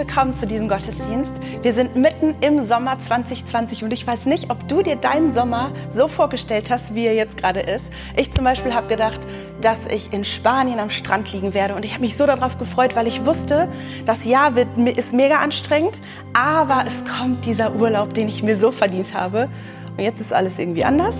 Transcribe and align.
Willkommen 0.00 0.32
zu 0.32 0.46
diesem 0.46 0.66
Gottesdienst. 0.66 1.34
Wir 1.60 1.74
sind 1.74 1.94
mitten 1.94 2.34
im 2.40 2.64
Sommer 2.64 2.98
2020 2.98 3.84
und 3.84 3.92
ich 3.92 4.06
weiß 4.06 4.24
nicht, 4.24 4.48
ob 4.48 4.66
du 4.66 4.80
dir 4.80 4.96
deinen 4.96 5.34
Sommer 5.34 5.72
so 5.90 6.08
vorgestellt 6.08 6.70
hast, 6.70 6.94
wie 6.94 7.04
er 7.04 7.12
jetzt 7.12 7.36
gerade 7.36 7.60
ist. 7.60 7.92
Ich 8.16 8.32
zum 8.32 8.44
Beispiel 8.44 8.72
habe 8.72 8.86
gedacht, 8.86 9.20
dass 9.60 9.86
ich 9.88 10.14
in 10.14 10.24
Spanien 10.24 10.80
am 10.80 10.88
Strand 10.88 11.30
liegen 11.34 11.52
werde 11.52 11.74
und 11.74 11.84
ich 11.84 11.92
habe 11.92 12.00
mich 12.00 12.16
so 12.16 12.24
darauf 12.24 12.56
gefreut, 12.56 12.96
weil 12.96 13.06
ich 13.08 13.26
wusste, 13.26 13.68
das 14.06 14.24
Jahr 14.24 14.56
wird, 14.56 14.68
ist 14.78 15.12
mega 15.12 15.36
anstrengend, 15.40 16.00
aber 16.32 16.84
es 16.86 17.18
kommt 17.18 17.44
dieser 17.44 17.74
Urlaub, 17.74 18.14
den 18.14 18.26
ich 18.26 18.42
mir 18.42 18.56
so 18.56 18.72
verdient 18.72 19.12
habe. 19.12 19.50
Und 19.98 20.02
jetzt 20.02 20.18
ist 20.18 20.32
alles 20.32 20.58
irgendwie 20.58 20.86
anders. 20.86 21.16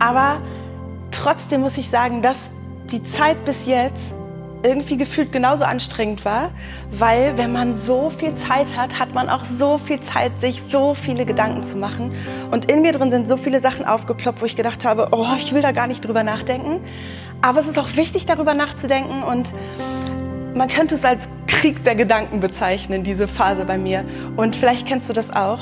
Aber 0.00 0.42
trotzdem 1.12 1.62
muss 1.62 1.78
ich 1.78 1.88
sagen, 1.88 2.20
dass 2.20 2.52
die 2.90 3.02
Zeit 3.02 3.42
bis 3.46 3.64
jetzt 3.64 4.12
irgendwie 4.62 4.96
gefühlt 4.96 5.32
genauso 5.32 5.64
anstrengend 5.64 6.24
war, 6.24 6.50
weil 6.90 7.36
wenn 7.36 7.52
man 7.52 7.76
so 7.76 8.10
viel 8.10 8.34
Zeit 8.34 8.76
hat, 8.76 8.98
hat 8.98 9.14
man 9.14 9.28
auch 9.28 9.44
so 9.44 9.78
viel 9.78 10.00
Zeit, 10.00 10.40
sich 10.40 10.62
so 10.68 10.94
viele 10.94 11.24
Gedanken 11.24 11.62
zu 11.62 11.76
machen. 11.76 12.12
Und 12.50 12.70
in 12.70 12.82
mir 12.82 12.92
drin 12.92 13.10
sind 13.10 13.28
so 13.28 13.36
viele 13.36 13.60
Sachen 13.60 13.84
aufgeploppt, 13.84 14.40
wo 14.40 14.46
ich 14.46 14.56
gedacht 14.56 14.84
habe, 14.84 15.08
oh, 15.12 15.26
ich 15.36 15.52
will 15.52 15.62
da 15.62 15.72
gar 15.72 15.86
nicht 15.86 16.04
drüber 16.04 16.22
nachdenken. 16.22 16.80
Aber 17.40 17.60
es 17.60 17.68
ist 17.68 17.78
auch 17.78 17.96
wichtig, 17.96 18.26
darüber 18.26 18.54
nachzudenken 18.54 19.22
und 19.22 19.52
man 20.54 20.68
könnte 20.68 20.96
es 20.96 21.04
als 21.04 21.28
Krieg 21.46 21.84
der 21.84 21.94
Gedanken 21.94 22.40
bezeichnen, 22.40 23.04
diese 23.04 23.28
Phase 23.28 23.64
bei 23.64 23.78
mir. 23.78 24.04
Und 24.36 24.56
vielleicht 24.56 24.86
kennst 24.86 25.08
du 25.08 25.12
das 25.12 25.30
auch. 25.30 25.60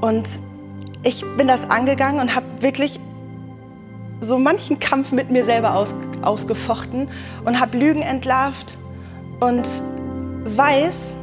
Und 0.00 0.28
ich 1.02 1.24
bin 1.36 1.46
das 1.46 1.68
angegangen 1.68 2.20
und 2.20 2.34
habe 2.34 2.46
wirklich 2.60 2.98
so 4.24 4.38
manchen 4.38 4.78
Kampf 4.80 5.12
mit 5.12 5.30
mir 5.30 5.44
selber 5.44 5.74
aus, 5.74 5.94
ausgefochten 6.22 7.08
und 7.44 7.60
habe 7.60 7.78
Lügen 7.78 8.02
entlarvt 8.02 8.78
und 9.40 9.68
weiß, 10.44 11.16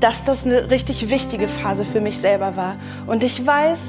dass 0.00 0.24
das 0.24 0.44
eine 0.44 0.70
richtig 0.70 1.08
wichtige 1.10 1.48
Phase 1.48 1.84
für 1.84 2.00
mich 2.00 2.18
selber 2.18 2.56
war. 2.56 2.76
Und 3.06 3.24
ich 3.24 3.46
weiß, 3.46 3.80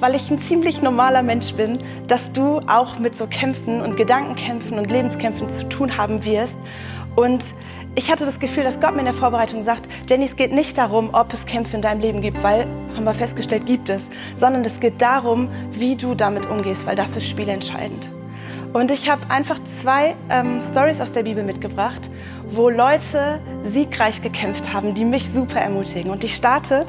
weil 0.00 0.14
ich 0.14 0.30
ein 0.30 0.40
ziemlich 0.40 0.80
normaler 0.80 1.22
Mensch 1.22 1.52
bin, 1.52 1.78
dass 2.06 2.32
du 2.32 2.60
auch 2.66 2.98
mit 2.98 3.16
so 3.16 3.26
Kämpfen 3.26 3.82
und 3.82 3.96
Gedankenkämpfen 3.96 4.78
und 4.78 4.90
Lebenskämpfen 4.90 5.50
zu 5.50 5.68
tun 5.68 5.96
haben 5.96 6.24
wirst. 6.24 6.58
Und 7.16 7.44
ich 7.98 8.12
hatte 8.12 8.24
das 8.24 8.38
Gefühl, 8.38 8.62
dass 8.62 8.80
Gott 8.80 8.92
mir 8.92 9.00
in 9.00 9.06
der 9.06 9.14
Vorbereitung 9.14 9.64
sagt, 9.64 9.88
Jenny, 10.08 10.24
es 10.26 10.36
geht 10.36 10.52
nicht 10.52 10.78
darum, 10.78 11.10
ob 11.14 11.32
es 11.32 11.46
Kämpfe 11.46 11.74
in 11.74 11.82
deinem 11.82 12.00
Leben 12.00 12.20
gibt, 12.20 12.40
weil, 12.44 12.64
haben 12.94 13.02
wir 13.02 13.12
festgestellt, 13.12 13.66
gibt 13.66 13.88
es, 13.88 14.04
sondern 14.36 14.64
es 14.64 14.78
geht 14.78 15.02
darum, 15.02 15.48
wie 15.72 15.96
du 15.96 16.14
damit 16.14 16.46
umgehst, 16.46 16.86
weil 16.86 16.94
das 16.94 17.16
ist 17.16 17.28
spielentscheidend. 17.28 18.08
Und 18.72 18.92
ich 18.92 19.10
habe 19.10 19.28
einfach 19.28 19.58
zwei 19.80 20.14
ähm, 20.30 20.60
Stories 20.60 21.00
aus 21.00 21.10
der 21.10 21.24
Bibel 21.24 21.42
mitgebracht, 21.42 22.08
wo 22.48 22.68
Leute 22.68 23.40
siegreich 23.64 24.22
gekämpft 24.22 24.72
haben, 24.72 24.94
die 24.94 25.04
mich 25.04 25.30
super 25.34 25.58
ermutigen. 25.58 26.12
Und 26.12 26.22
ich 26.22 26.36
starte 26.36 26.86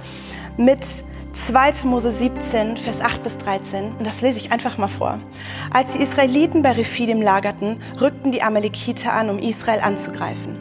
mit 0.58 0.86
2. 1.34 1.86
Mose 1.86 2.12
17, 2.12 2.78
Vers 2.78 3.02
8 3.02 3.23
bis 3.23 3.39
13. 3.39 3.94
Und 3.98 4.06
das 4.06 4.22
lese 4.22 4.38
ich 4.38 4.52
einfach 4.52 4.78
mal 4.78 4.88
vor. 4.88 5.17
Als 5.73 5.94
die 5.94 6.04
Israeliten 6.04 6.62
bei 6.62 6.73
Rephidim 6.73 7.20
lagerten, 7.20 7.78
rückten 8.00 8.32
die 8.32 8.44
Amalekiter 8.44 9.14
an, 9.14 9.32
um 9.32 9.39
Israel 9.39 9.80
anzugreifen. 9.80 10.58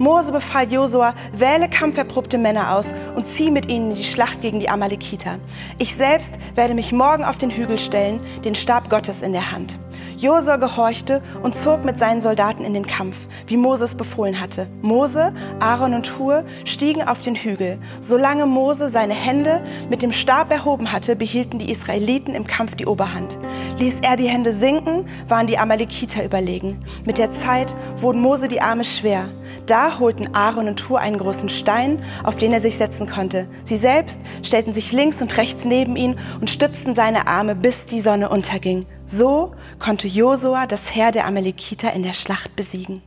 Mose 0.00 0.32
befahl 0.32 0.72
Josua, 0.72 1.12
wähle 1.30 1.68
kampferprobte 1.68 2.38
Männer 2.38 2.74
aus 2.74 2.94
und 3.16 3.26
zieh 3.26 3.50
mit 3.50 3.68
ihnen 3.68 3.90
in 3.90 3.96
die 3.98 4.04
Schlacht 4.04 4.40
gegen 4.40 4.58
die 4.58 4.70
Amalekiter. 4.70 5.38
Ich 5.76 5.94
selbst 5.94 6.36
werde 6.54 6.72
mich 6.72 6.90
morgen 6.90 7.22
auf 7.22 7.36
den 7.36 7.50
Hügel 7.50 7.78
stellen, 7.78 8.18
den 8.42 8.54
Stab 8.54 8.88
Gottes 8.88 9.20
in 9.20 9.32
der 9.32 9.52
Hand. 9.52 9.76
Josua 10.20 10.56
gehorchte 10.56 11.22
und 11.42 11.54
zog 11.54 11.84
mit 11.84 11.98
seinen 11.98 12.20
Soldaten 12.20 12.62
in 12.62 12.74
den 12.74 12.86
Kampf, 12.86 13.16
wie 13.46 13.56
Moses 13.56 13.94
befohlen 13.94 14.38
hatte. 14.38 14.66
Mose, 14.82 15.32
Aaron 15.60 15.94
und 15.94 16.18
Hur 16.18 16.44
stiegen 16.66 17.08
auf 17.08 17.22
den 17.22 17.34
Hügel. 17.34 17.78
Solange 18.00 18.44
Mose 18.44 18.90
seine 18.90 19.14
Hände 19.14 19.62
mit 19.88 20.02
dem 20.02 20.12
Stab 20.12 20.52
erhoben 20.52 20.92
hatte, 20.92 21.16
behielten 21.16 21.58
die 21.58 21.70
Israeliten 21.70 22.34
im 22.34 22.46
Kampf 22.46 22.74
die 22.74 22.84
Oberhand. 22.84 23.38
Ließ 23.78 23.94
er 24.02 24.16
die 24.16 24.28
Hände 24.28 24.52
sinken, 24.52 25.06
waren 25.26 25.46
die 25.46 25.56
Amalekiter 25.56 26.22
überlegen. 26.22 26.78
Mit 27.06 27.16
der 27.16 27.32
Zeit 27.32 27.74
wurden 27.96 28.20
Mose 28.20 28.48
die 28.48 28.60
Arme 28.60 28.84
schwer. 28.84 29.24
Da 29.64 29.98
holten 29.98 30.34
Aaron 30.34 30.68
und 30.68 30.86
Hur 30.86 31.00
einen 31.00 31.18
großen 31.18 31.48
Stein, 31.48 31.98
auf 32.24 32.36
den 32.36 32.52
er 32.52 32.60
sich 32.60 32.76
setzen 32.76 33.08
konnte. 33.08 33.46
Sie 33.64 33.76
selbst 33.76 34.20
stellten 34.42 34.74
sich 34.74 34.92
links 34.92 35.22
und 35.22 35.34
rechts 35.38 35.64
neben 35.64 35.96
ihn 35.96 36.16
und 36.42 36.50
stützten 36.50 36.94
seine 36.94 37.26
Arme, 37.26 37.54
bis 37.54 37.86
die 37.86 38.02
Sonne 38.02 38.28
unterging. 38.28 38.84
So 39.10 39.54
konnte 39.78 40.06
Josua 40.06 40.66
das 40.66 40.94
Heer 40.94 41.10
der 41.10 41.26
Amalekiter 41.26 41.92
in 41.92 42.02
der 42.02 42.12
Schlacht 42.12 42.54
besiegen. 42.54 43.02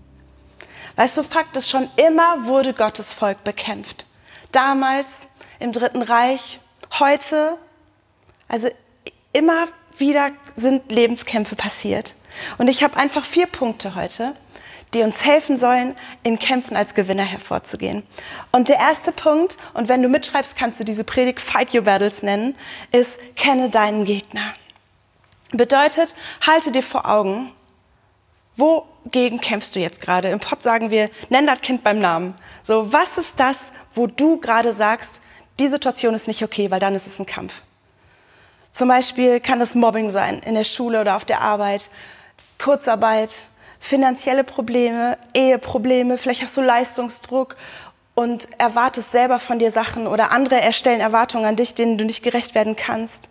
Weißt 0.96 1.18
du, 1.18 1.24
Fakt 1.24 1.56
ist, 1.58 1.69
schon 1.69 1.90
immer 1.96 2.46
wurde 2.46 2.74
Gottes 2.74 3.14
Volk 3.14 3.44
bekämpft. 3.44 4.06
Damals 4.52 5.28
im 5.59 5.72
Dritten 5.72 6.02
Reich, 6.02 6.59
heute, 7.00 7.58
also 8.47 8.69
immer 9.31 9.68
wieder 9.97 10.31
sind 10.56 10.91
Lebenskämpfe 10.91 11.56
passiert. 11.56 12.16
Und 12.58 12.68
ich 12.68 12.84
habe 12.84 12.97
einfach 12.97 13.24
vier 13.24 13.47
Punkte 13.47 13.96
heute, 13.96 14.35
die 14.94 15.02
uns 15.02 15.24
helfen 15.24 15.58
sollen, 15.58 15.96
in 16.22 16.38
Kämpfen 16.38 16.75
als 16.75 16.94
Gewinner 16.94 17.24
hervorzugehen. 17.24 18.03
Und 18.52 18.68
der 18.68 18.78
erste 18.78 19.12
Punkt, 19.12 19.58
und 19.74 19.90
wenn 19.90 20.03
du 20.03 20.09
mitschreibst, 20.09 20.56
kannst 20.56 20.80
du 20.80 20.84
diese 20.84 21.03
Predigt 21.03 21.41
Fight 21.41 21.74
Your 21.74 21.81
Battles 21.81 22.22
nennen, 22.22 22.56
ist, 22.91 23.18
kenne 23.35 23.70
deinen 23.70 24.06
Gegner. 24.06 24.53
Bedeutet, 25.53 26.16
halte 26.46 26.72
dir 26.72 26.81
vor 26.81 27.08
Augen, 27.08 27.52
wogegen 28.56 29.40
kämpfst 29.40 29.75
du 29.75 29.80
jetzt 29.80 30.02
gerade? 30.02 30.30
Im 30.30 30.40
Pott 30.40 30.64
sagen 30.64 30.90
wir, 30.90 31.09
nenn 31.30 31.46
das 31.46 31.62
Kind 31.62 31.84
beim 31.84 32.00
Namen. 32.00 32.34
So, 32.64 32.91
was 32.91 33.18
ist 33.18 33.40
das, 33.40 33.58
wo 33.94 34.08
du 34.08 34.40
gerade 34.40 34.74
sagst, 34.74 35.22
die 35.59 35.68
Situation 35.68 36.16
ist 36.16 36.28
nicht 36.28 36.44
okay, 36.44 36.72
weil 36.72 36.80
dann 36.80 36.96
ist 36.96 37.06
es 37.06 37.19
ein 37.19 37.28
Kampf. 37.28 37.62
Zum 38.72 38.88
Beispiel 38.88 39.40
kann 39.40 39.62
es 39.62 39.75
Mobbing 39.75 40.09
sein 40.09 40.40
in 40.40 40.56
der 40.56 40.64
Schule 40.64 41.00
oder 41.00 41.16
auf 41.16 41.25
der 41.25 41.41
Arbeit, 41.41 41.91
Kurzarbeit, 42.58 43.31
finanzielle 43.80 44.44
Probleme, 44.44 45.20
Eheprobleme, 45.35 46.18
vielleicht 46.18 46.41
hast 46.41 46.58
du 46.58 46.62
Leistungsdruck 46.62 47.56
und 48.16 48.47
erwartest 48.58 49.12
selber 49.12 49.40
von 49.40 49.59
dir 49.59 49.70
Sachen 49.70 50.08
oder 50.08 50.31
andere 50.31 50.59
erstellen 50.59 51.02
Erwartungen 51.02 51.46
an 51.46 51.56
dich, 51.56 51.75
denen 51.75 52.00
du 52.00 52.06
nicht 52.06 52.24
gerecht 52.24 52.56
werden 52.56 52.75
kannst. 52.75 53.30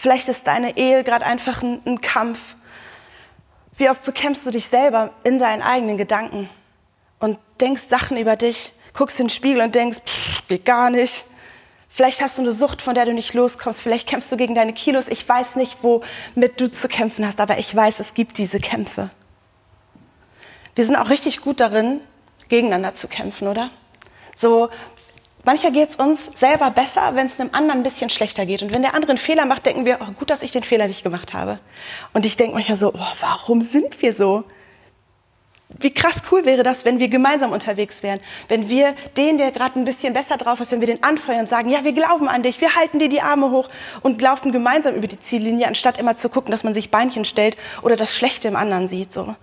Vielleicht 0.00 0.28
ist 0.28 0.46
deine 0.46 0.76
Ehe 0.76 1.02
gerade 1.02 1.26
einfach 1.26 1.60
ein, 1.60 1.80
ein 1.84 2.00
Kampf. 2.00 2.38
Wie 3.76 3.90
oft 3.90 4.04
bekämpfst 4.04 4.46
du 4.46 4.52
dich 4.52 4.68
selber 4.68 5.10
in 5.24 5.40
deinen 5.40 5.60
eigenen 5.60 5.96
Gedanken 5.96 6.48
und 7.18 7.36
denkst 7.60 7.82
Sachen 7.82 8.16
über 8.16 8.36
dich, 8.36 8.74
guckst 8.94 9.18
in 9.18 9.26
den 9.26 9.30
Spiegel 9.30 9.60
und 9.60 9.74
denkst, 9.74 9.98
pff, 10.06 10.46
geht 10.46 10.64
gar 10.64 10.90
nicht. 10.90 11.24
Vielleicht 11.88 12.20
hast 12.20 12.38
du 12.38 12.42
eine 12.42 12.52
Sucht, 12.52 12.80
von 12.80 12.94
der 12.94 13.06
du 13.06 13.12
nicht 13.12 13.34
loskommst. 13.34 13.80
Vielleicht 13.80 14.08
kämpfst 14.08 14.30
du 14.30 14.36
gegen 14.36 14.54
deine 14.54 14.72
Kilos. 14.72 15.08
Ich 15.08 15.28
weiß 15.28 15.56
nicht, 15.56 15.78
womit 15.82 16.60
du 16.60 16.70
zu 16.70 16.86
kämpfen 16.86 17.26
hast, 17.26 17.40
aber 17.40 17.58
ich 17.58 17.74
weiß, 17.74 17.98
es 17.98 18.14
gibt 18.14 18.38
diese 18.38 18.60
Kämpfe. 18.60 19.10
Wir 20.76 20.86
sind 20.86 20.94
auch 20.94 21.10
richtig 21.10 21.40
gut 21.40 21.58
darin, 21.58 22.00
gegeneinander 22.48 22.94
zu 22.94 23.08
kämpfen, 23.08 23.48
oder? 23.48 23.70
So 24.36 24.68
Manchmal 25.48 25.72
geht 25.72 25.88
es 25.88 25.96
uns 25.96 26.26
selber 26.38 26.70
besser, 26.70 27.14
wenn 27.14 27.26
es 27.26 27.40
einem 27.40 27.48
anderen 27.54 27.80
ein 27.80 27.82
bisschen 27.82 28.10
schlechter 28.10 28.44
geht. 28.44 28.60
Und 28.60 28.74
wenn 28.74 28.82
der 28.82 28.92
andere 28.92 29.12
einen 29.12 29.18
Fehler 29.18 29.46
macht, 29.46 29.64
denken 29.64 29.86
wir, 29.86 29.96
oh, 30.02 30.12
gut, 30.12 30.28
dass 30.28 30.42
ich 30.42 30.50
den 30.50 30.62
Fehler 30.62 30.86
nicht 30.86 31.02
gemacht 31.02 31.32
habe. 31.32 31.58
Und 32.12 32.26
ich 32.26 32.36
denke 32.36 32.52
manchmal 32.52 32.76
so, 32.76 32.92
oh, 32.92 33.12
warum 33.20 33.62
sind 33.62 34.02
wir 34.02 34.12
so? 34.12 34.44
Wie 35.70 35.90
krass 35.90 36.16
cool 36.30 36.44
wäre 36.44 36.64
das, 36.64 36.84
wenn 36.84 36.98
wir 36.98 37.08
gemeinsam 37.08 37.52
unterwegs 37.52 38.02
wären. 38.02 38.20
Wenn 38.48 38.68
wir 38.68 38.92
den, 39.16 39.38
der 39.38 39.50
gerade 39.50 39.80
ein 39.80 39.86
bisschen 39.86 40.12
besser 40.12 40.36
drauf 40.36 40.60
ist, 40.60 40.70
wenn 40.70 40.80
wir 40.80 40.86
den 40.86 41.02
anfeuern 41.02 41.40
und 41.40 41.48
sagen, 41.48 41.70
ja, 41.70 41.82
wir 41.82 41.92
glauben 41.92 42.28
an 42.28 42.42
dich, 42.42 42.60
wir 42.60 42.74
halten 42.74 42.98
dir 42.98 43.08
die 43.08 43.22
Arme 43.22 43.50
hoch 43.50 43.70
und 44.02 44.20
laufen 44.20 44.52
gemeinsam 44.52 44.96
über 44.96 45.06
die 45.06 45.18
Ziellinie, 45.18 45.66
anstatt 45.66 45.96
immer 45.96 46.18
zu 46.18 46.28
gucken, 46.28 46.50
dass 46.50 46.62
man 46.62 46.74
sich 46.74 46.90
Beinchen 46.90 47.24
stellt 47.24 47.56
oder 47.80 47.96
das 47.96 48.14
Schlechte 48.14 48.48
im 48.48 48.56
anderen 48.56 48.86
sieht. 48.86 49.14
So. 49.14 49.34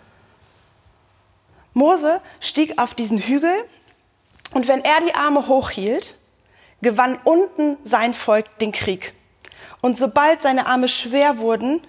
Mose 1.74 2.22
stieg 2.42 2.78
auf 2.78 2.94
diesen 2.94 3.18
Hügel 3.18 3.56
und 4.56 4.69
wenn 4.69 4.86
er 4.86 5.02
die 5.02 5.13
Arme 5.13 5.50
hochhielt, 5.50 6.16
gewann 6.81 7.19
unten 7.25 7.75
sein 7.84 8.13
Volk 8.13 8.57
den 8.60 8.72
Krieg. 8.72 9.13
Und 9.81 9.98
sobald 9.98 10.42
seine 10.42 10.66
Arme 10.66 10.88
schwer 10.88 11.40
wurden, 11.40 11.81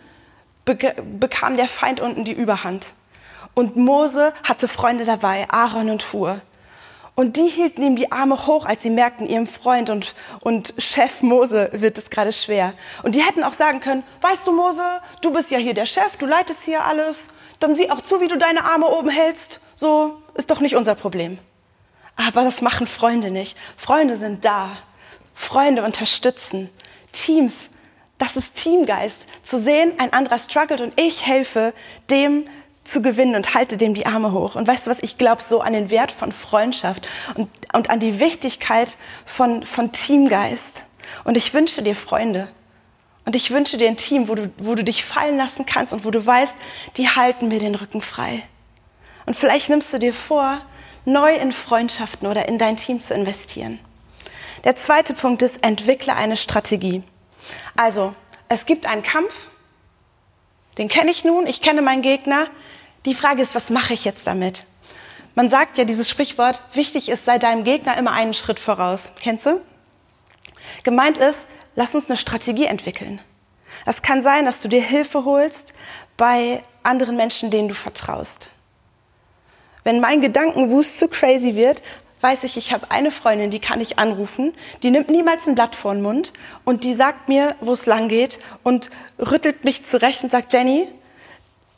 bekam 0.65 1.57
der 1.57 1.69
Feind 1.69 2.01
unten 2.01 2.25
die 2.25 2.33
Überhand. 2.33 2.89
Und 3.55 3.77
Mose 3.77 4.33
hatte 4.43 4.67
Freunde 4.67 5.05
dabei, 5.05 5.47
Aaron 5.49 5.91
und 5.91 6.13
Hur. 6.13 6.41
Und 7.15 7.37
die 7.37 7.47
hielten 7.47 7.85
ihm 7.85 7.95
die 7.95 8.11
Arme 8.11 8.49
hoch, 8.49 8.67
als 8.67 8.83
sie 8.83 8.91
merkten, 8.91 9.29
ihrem 9.29 9.47
Freund 9.47 9.89
und, 9.89 10.17
und 10.41 10.75
Chef 10.77 11.23
Mose 11.23 11.71
wird 11.73 11.97
es 11.99 12.11
gerade 12.11 12.33
schwer. 12.33 12.73
Und 13.05 13.15
die 13.15 13.23
hätten 13.23 13.45
auch 13.45 13.53
sagen 13.53 13.79
können, 13.79 14.03
weißt 14.23 14.45
du 14.45 14.51
Mose, 14.51 14.83
du 15.23 15.33
bist 15.33 15.53
ja 15.53 15.59
hier 15.59 15.75
der 15.75 15.87
Chef, 15.87 16.17
du 16.17 16.27
leitest 16.27 16.65
hier 16.65 16.85
alles, 16.85 17.21
dann 17.61 17.77
sieh 17.77 17.93
auch 17.93 18.01
zu, 18.01 18.21
wie 18.21 18.29
du 18.29 18.37
deine 18.37 18.65
Arme 18.65 18.89
oben 18.89 19.09
hältst. 19.09 19.61
So 19.77 20.21
ist 20.35 20.51
doch 20.51 20.59
nicht 20.59 20.75
unser 20.75 20.97
Problem. 20.97 21.39
Aber 22.17 22.45
das 22.45 22.63
machen 22.63 22.87
Freunde 22.87 23.31
nicht. 23.31 23.57
Freunde 23.77 24.17
sind 24.17 24.45
da. 24.45 24.71
Freunde 25.35 25.85
unterstützen. 25.85 26.71
Teams, 27.13 27.71
das 28.19 28.37
ist 28.37 28.55
Teamgeist. 28.55 29.27
Zu 29.43 29.61
sehen, 29.61 29.93
ein 29.99 30.13
anderer 30.13 30.39
struggelt 30.39 30.81
und 30.81 30.99
ich 30.99 31.27
helfe 31.27 31.75
dem 32.11 32.47
zu 32.85 33.03
gewinnen 33.03 33.35
und 33.35 33.55
halte 33.55 33.77
dem 33.77 33.95
die 33.95 34.07
Arme 34.07 34.33
hoch. 34.33 34.55
Und 34.55 34.67
weißt 34.67 34.87
du 34.87 34.91
was, 34.91 34.99
ich 35.03 35.19
glaube 35.19 35.43
so 35.43 35.61
an 35.61 35.73
den 35.73 35.91
Wert 35.91 36.13
von 36.13 36.33
Freundschaft 36.33 37.07
und, 37.35 37.49
und 37.73 37.91
an 37.91 38.01
die 38.01 38.21
Wichtigkeit 38.21 38.97
von, 39.25 39.65
von 39.65 39.93
Teamgeist. 39.93 40.85
Und 41.25 41.37
ich 41.37 41.53
wünsche 41.53 41.83
dir 41.83 41.95
Freunde. 41.95 42.49
Und 43.25 43.35
ich 43.35 43.51
wünsche 43.51 43.77
dir 43.77 43.89
ein 43.89 43.97
Team, 43.97 44.29
wo 44.29 44.37
du, 44.37 44.51
wo 44.59 44.75
du 44.77 44.85
dich 44.85 45.05
fallen 45.05 45.37
lassen 45.37 45.67
kannst 45.67 45.93
und 45.93 46.05
wo 46.05 46.13
du 46.13 46.25
weißt, 46.25 46.57
die 46.97 47.09
halten 47.09 47.49
mir 47.49 47.59
den 47.59 47.75
Rücken 47.75 48.01
frei. 48.01 48.43
Und 49.27 49.37
vielleicht 49.37 49.69
nimmst 49.69 49.93
du 49.93 49.99
dir 49.99 50.15
vor, 50.15 50.61
neu 51.07 51.35
in 51.35 51.53
Freundschaften 51.53 52.29
oder 52.29 52.49
in 52.49 52.59
dein 52.59 52.77
Team 52.77 53.01
zu 53.01 53.15
investieren. 53.15 53.81
Der 54.65 54.77
zweite 54.77 55.15
Punkt 55.15 55.43
ist, 55.43 55.63
entwickle 55.63 56.15
eine 56.15 56.37
Strategie. 56.37 57.03
Also, 57.77 58.15
es 58.49 58.67
gibt 58.67 58.87
einen 58.87 59.03
Kampf, 59.03 59.49
den 60.79 60.89
kenne 60.89 61.11
ich 61.11 61.25
nun, 61.25 61.47
ich 61.47 61.63
kenne 61.63 61.81
meinen 61.81 62.03
Gegner, 62.03 62.49
die 63.07 63.15
Frage 63.15 63.41
ist, 63.41 63.55
was 63.55 63.71
mache 63.71 63.95
ich 63.95 64.05
jetzt 64.05 64.27
damit? 64.27 64.65
Man 65.35 65.49
sagt 65.49 65.79
ja 65.79 65.85
dieses 65.85 66.11
Sprichwort, 66.11 66.63
wichtig 66.73 67.09
ist, 67.09 67.25
sei 67.25 67.39
deinem 67.39 67.65
Gegner 67.65 67.97
immer 67.97 68.13
einen 68.13 68.35
Schritt 68.35 68.59
voraus. 68.59 69.13
Kennst 69.21 69.47
du? 69.47 69.61
Gemeint 70.83 71.19
ist, 71.19 71.41
lass 71.77 71.95
uns 71.95 72.09
eine 72.09 72.17
Strategie 72.17 72.65
entwickeln. 72.65 73.21
Das 73.85 74.03
kann 74.03 74.23
sein, 74.23 74.45
dass 74.45 74.63
du 74.63 74.69
dir 74.69 74.83
Hilfe 74.83 75.25
holst 75.25 75.73
bei 76.17 76.63
anderen 76.83 77.17
Menschen, 77.17 77.51
denen 77.51 77.69
du 77.69 77.75
vertraust. 77.75 78.49
Wenn 79.87 80.01
mein 80.01 80.21
Gedankenwust 80.21 80.99
zu 80.99 81.07
crazy 81.07 81.55
wird, 81.55 81.81
weiß 82.21 82.43
ich, 82.43 82.57
ich 82.57 82.73
habe 82.73 82.91
eine 82.91 83.13
Freundin, 83.13 83.53
die 83.53 83.61
kann 83.61 83.81
ich 83.81 84.01
anrufen, 84.01 84.53
die 84.83 84.91
nimmt 84.91 85.11
niemals 85.11 85.47
ein 85.47 85.55
Blatt 85.55 85.77
vor 85.77 85.95
den 85.95 86.03
Mund 86.03 86.33
und 86.65 86.83
die 86.83 86.93
sagt 86.93 87.29
mir, 87.29 87.55
wo 87.61 87.71
es 87.71 87.87
lang 87.87 88.09
geht 88.09 88.41
und 88.65 88.91
rüttelt 89.21 89.65
mich 89.65 89.87
zurecht 89.87 90.25
und 90.25 90.33
sagt, 90.33 90.53
Jenny, 90.53 90.89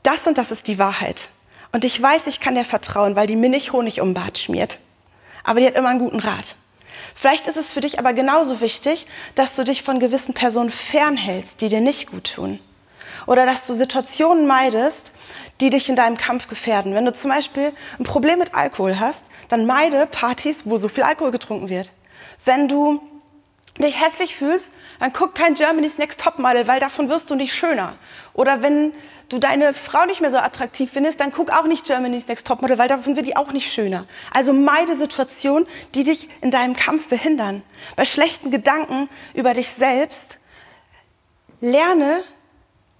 das 0.05 0.26
und 0.26 0.38
das 0.38 0.50
ist 0.50 0.69
die 0.69 0.78
Wahrheit. 0.78 1.28
Und 1.72 1.84
ich 1.84 2.00
weiß, 2.00 2.28
ich 2.28 2.40
kann 2.40 2.55
dir 2.55 2.64
vertrauen, 2.64 3.14
weil 3.14 3.26
die 3.26 3.37
mir 3.37 3.50
nicht 3.50 3.75
Honig 3.75 4.00
um 4.00 4.08
den 4.08 4.14
Bart 4.14 4.38
schmiert. 4.38 4.78
Aber 5.44 5.61
die 5.61 5.66
hat 5.66 5.76
immer 5.76 5.90
einen 5.90 5.99
guten 5.99 6.20
Rat. 6.20 6.56
Vielleicht 7.14 7.46
ist 7.46 7.58
es 7.58 7.75
für 7.75 7.82
dich 7.82 7.99
aber 7.99 8.14
genauso 8.14 8.62
wichtig, 8.62 9.06
dass 9.34 9.54
du 9.54 9.64
dich 9.64 9.82
von 9.82 10.00
gewissen 10.00 10.32
Personen 10.32 10.70
fernhältst, 10.70 11.61
die 11.61 11.69
dir 11.69 11.82
nicht 11.82 12.11
gut 12.11 12.32
tun. 12.37 12.58
Oder 13.26 13.44
dass 13.44 13.66
du 13.66 13.75
Situationen 13.75 14.46
meidest, 14.46 15.12
die 15.60 15.70
dich 15.70 15.88
in 15.88 15.96
deinem 15.96 16.16
Kampf 16.16 16.49
gefährden. 16.49 16.94
Wenn 16.94 17.05
du 17.05 17.12
zum 17.12 17.31
Beispiel 17.31 17.72
ein 17.99 18.05
Problem 18.05 18.38
mit 18.38 18.55
Alkohol 18.55 18.99
hast, 18.99 19.26
dann 19.49 19.66
meide 19.66 20.06
Partys, 20.06 20.62
wo 20.64 20.76
so 20.76 20.88
viel 20.88 21.05
Alkohol 21.05 21.31
getrunken 21.31 21.69
wird. 21.69 21.90
Wenn 22.44 22.69
du 22.69 23.00
dich 23.82 24.00
hässlich 24.00 24.37
fühlst, 24.37 24.72
dann 24.99 25.12
guck 25.12 25.34
kein 25.34 25.55
Germany's 25.55 25.99
Next 25.99 26.20
Topmodel, 26.20 26.66
weil 26.66 26.81
davon 26.81 27.08
wirst 27.08 27.31
du 27.31 27.34
nicht 27.34 27.55
schöner. 27.55 27.94
Oder 28.34 28.62
wenn 28.62 28.93
du 29.28 29.38
deine 29.38 29.75
Frau 29.75 30.05
nicht 30.06 30.20
mehr 30.20 30.31
so 30.31 30.38
attraktiv 30.38 30.90
findest, 30.93 31.20
dann 31.20 31.31
guck 31.31 31.50
auch 31.50 31.64
nicht 31.64 31.84
Germany's 31.87 32.26
Next 32.26 32.46
Topmodel, 32.46 32.78
weil 32.78 32.88
davon 32.88 33.16
wird 33.16 33.26
die 33.26 33.37
auch 33.37 33.52
nicht 33.52 33.72
schöner. 33.72 34.06
Also 34.32 34.52
meide 34.52 34.96
Situationen, 34.96 35.66
die 35.94 36.04
dich 36.04 36.28
in 36.40 36.50
deinem 36.50 36.75
Kampf 36.75 37.08
behindern. 37.08 37.62
Bei 37.96 38.04
schlechten 38.04 38.50
Gedanken 38.50 39.08
über 39.34 39.54
dich 39.54 39.70
selbst 39.70 40.38
lerne 41.61 42.22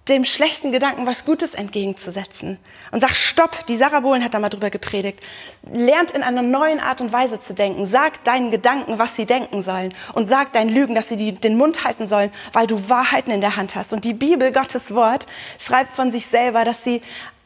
dem 0.09 0.25
schlechten 0.25 0.71
Gedanken 0.71 1.05
was 1.05 1.25
Gutes 1.25 1.53
entgegenzusetzen. 1.53 2.57
Und 2.91 3.01
sag 3.01 3.15
Stopp, 3.15 3.65
die 3.67 3.77
Sarah 3.77 4.01
Bohlen 4.01 4.23
hat 4.23 4.33
da 4.33 4.39
mal 4.39 4.49
drüber 4.49 4.69
gepredigt. 4.69 5.21
Lernt 5.71 6.11
in 6.11 6.23
einer 6.23 6.41
neuen 6.41 6.79
Art 6.79 7.01
und 7.01 7.13
Weise 7.13 7.39
zu 7.39 7.53
denken. 7.53 7.85
Sag 7.85 8.23
deinen 8.23 8.51
Gedanken, 8.51 8.99
was 8.99 9.15
sie 9.15 9.25
denken 9.25 9.63
sollen. 9.63 9.93
Und 10.13 10.27
sag 10.27 10.51
deinen 10.53 10.69
Lügen, 10.69 10.95
dass 10.95 11.09
sie 11.09 11.17
die, 11.17 11.33
den 11.33 11.57
Mund 11.57 11.83
halten 11.83 12.07
sollen, 12.07 12.31
weil 12.53 12.67
du 12.67 12.89
Wahrheiten 12.89 13.31
in 13.31 13.41
der 13.41 13.55
Hand 13.55 13.75
hast. 13.75 13.93
Und 13.93 14.03
die 14.03 14.13
Bibel, 14.13 14.51
Gottes 14.51 14.93
Wort, 14.93 15.27
schreibt 15.59 15.95
von 15.95 16.11
sich 16.11 16.25
selber, 16.25 16.65
dass 16.65 16.83
sie 16.83 17.01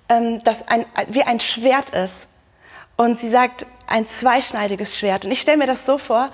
ähm, 0.09 0.43
dass 0.43 0.67
ein, 0.67 0.85
wie 1.09 1.23
ein 1.23 1.39
Schwert 1.39 1.91
ist. 1.91 2.27
Und 2.95 3.19
sie 3.19 3.29
sagt, 3.29 3.65
ein 3.87 4.05
zweischneidiges 4.05 4.97
Schwert. 4.97 5.25
Und 5.25 5.31
ich 5.31 5.41
stelle 5.41 5.57
mir 5.57 5.67
das 5.67 5.85
so 5.85 5.97
vor, 5.97 6.31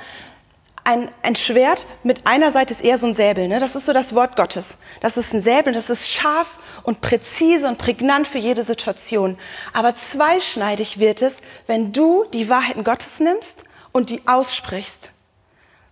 ein, 0.90 1.12
ein 1.22 1.36
Schwert 1.36 1.86
mit 2.02 2.26
einer 2.26 2.52
Seite 2.52 2.74
ist 2.74 2.84
eher 2.84 2.98
so 2.98 3.06
ein 3.06 3.14
Säbel. 3.14 3.48
Ne? 3.48 3.60
Das 3.60 3.76
ist 3.76 3.86
so 3.86 3.94
das 3.94 4.16
Wort 4.16 4.36
Gottes. 4.36 4.78
Das 5.02 5.18
ist 5.18 5.34
ein 5.34 5.44
Säbel 5.44 5.74
das 5.74 5.90
ist 5.92 6.10
scharf 6.10 6.58
und 6.82 7.02
präzise 7.02 7.68
und 7.68 7.78
prägnant 7.78 8.28
für 8.28 8.40
jede 8.40 8.64
Situation. 8.64 9.38
Aber 9.72 9.96
zweischneidig 9.96 10.98
wird 10.98 11.22
es, 11.22 11.38
wenn 11.68 11.92
du 11.92 12.26
die 12.34 12.50
Wahrheiten 12.50 12.84
Gottes 12.84 13.20
nimmst 13.20 13.66
und 13.92 14.10
die 14.10 14.22
aussprichst. 14.26 15.12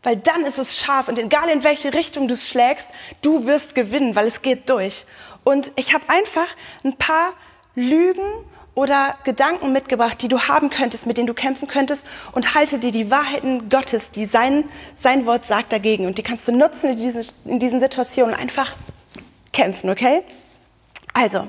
Weil 0.01 0.17
dann 0.17 0.45
ist 0.45 0.57
es 0.57 0.79
scharf 0.79 1.07
und 1.09 1.19
egal 1.19 1.47
in 1.49 1.63
welche 1.63 1.93
Richtung 1.93 2.27
du 2.27 2.33
es 2.33 2.47
schlägst, 2.47 2.89
du 3.21 3.45
wirst 3.45 3.75
gewinnen, 3.75 4.15
weil 4.15 4.25
es 4.25 4.41
geht 4.41 4.67
durch. 4.67 5.05
Und 5.43 5.71
ich 5.75 5.93
habe 5.93 6.09
einfach 6.09 6.47
ein 6.83 6.97
paar 6.97 7.33
Lügen 7.75 8.25
oder 8.77 9.15
Gedanken 9.23 9.73
mitgebracht, 9.73 10.21
die 10.21 10.27
du 10.27 10.41
haben 10.41 10.69
könntest, 10.69 11.07
mit 11.07 11.17
denen 11.17 11.25
du 11.25 11.33
kämpfen 11.33 11.67
könntest 11.67 12.05
und 12.33 12.53
halte 12.53 12.77
dir 12.77 12.91
die 12.91 13.09
Wahrheiten 13.09 13.69
Gottes, 13.69 14.11
die 14.11 14.27
sein, 14.27 14.65
sein 15.01 15.25
Wort 15.25 15.45
sagt, 15.45 15.73
dagegen. 15.73 16.05
Und 16.05 16.19
die 16.19 16.21
kannst 16.21 16.47
du 16.47 16.51
nutzen 16.51 16.91
in 16.91 16.97
diesen, 16.97 17.25
in 17.45 17.57
diesen 17.57 17.79
Situationen 17.79 18.35
einfach 18.35 18.75
kämpfen, 19.51 19.89
okay? 19.89 20.21
Also, 21.11 21.47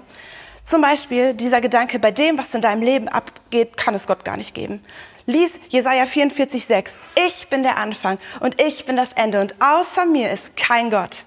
zum 0.65 0.81
Beispiel 0.81 1.35
dieser 1.35 1.61
Gedanke, 1.61 1.99
bei 1.99 2.13
dem, 2.13 2.39
was 2.39 2.55
in 2.55 2.63
deinem 2.63 2.81
Leben 2.81 3.09
abgeht, 3.09 3.77
kann 3.77 3.95
es 3.95 4.07
Gott 4.07 4.25
gar 4.25 4.39
nicht 4.39 4.55
geben. 4.55 4.83
Lies 5.27 5.51
Jesaja 5.69 6.05
44,6. 6.05 6.93
Ich 7.27 7.49
bin 7.49 7.63
der 7.63 7.77
Anfang 7.77 8.19
und 8.41 8.59
ich 8.59 8.87
bin 8.87 8.97
das 8.97 9.13
Ende 9.13 9.43
und 9.43 9.55
außer 9.61 10.07
mir 10.07 10.31
ist 10.31 10.57
kein 10.57 10.89
Gott 10.89 11.25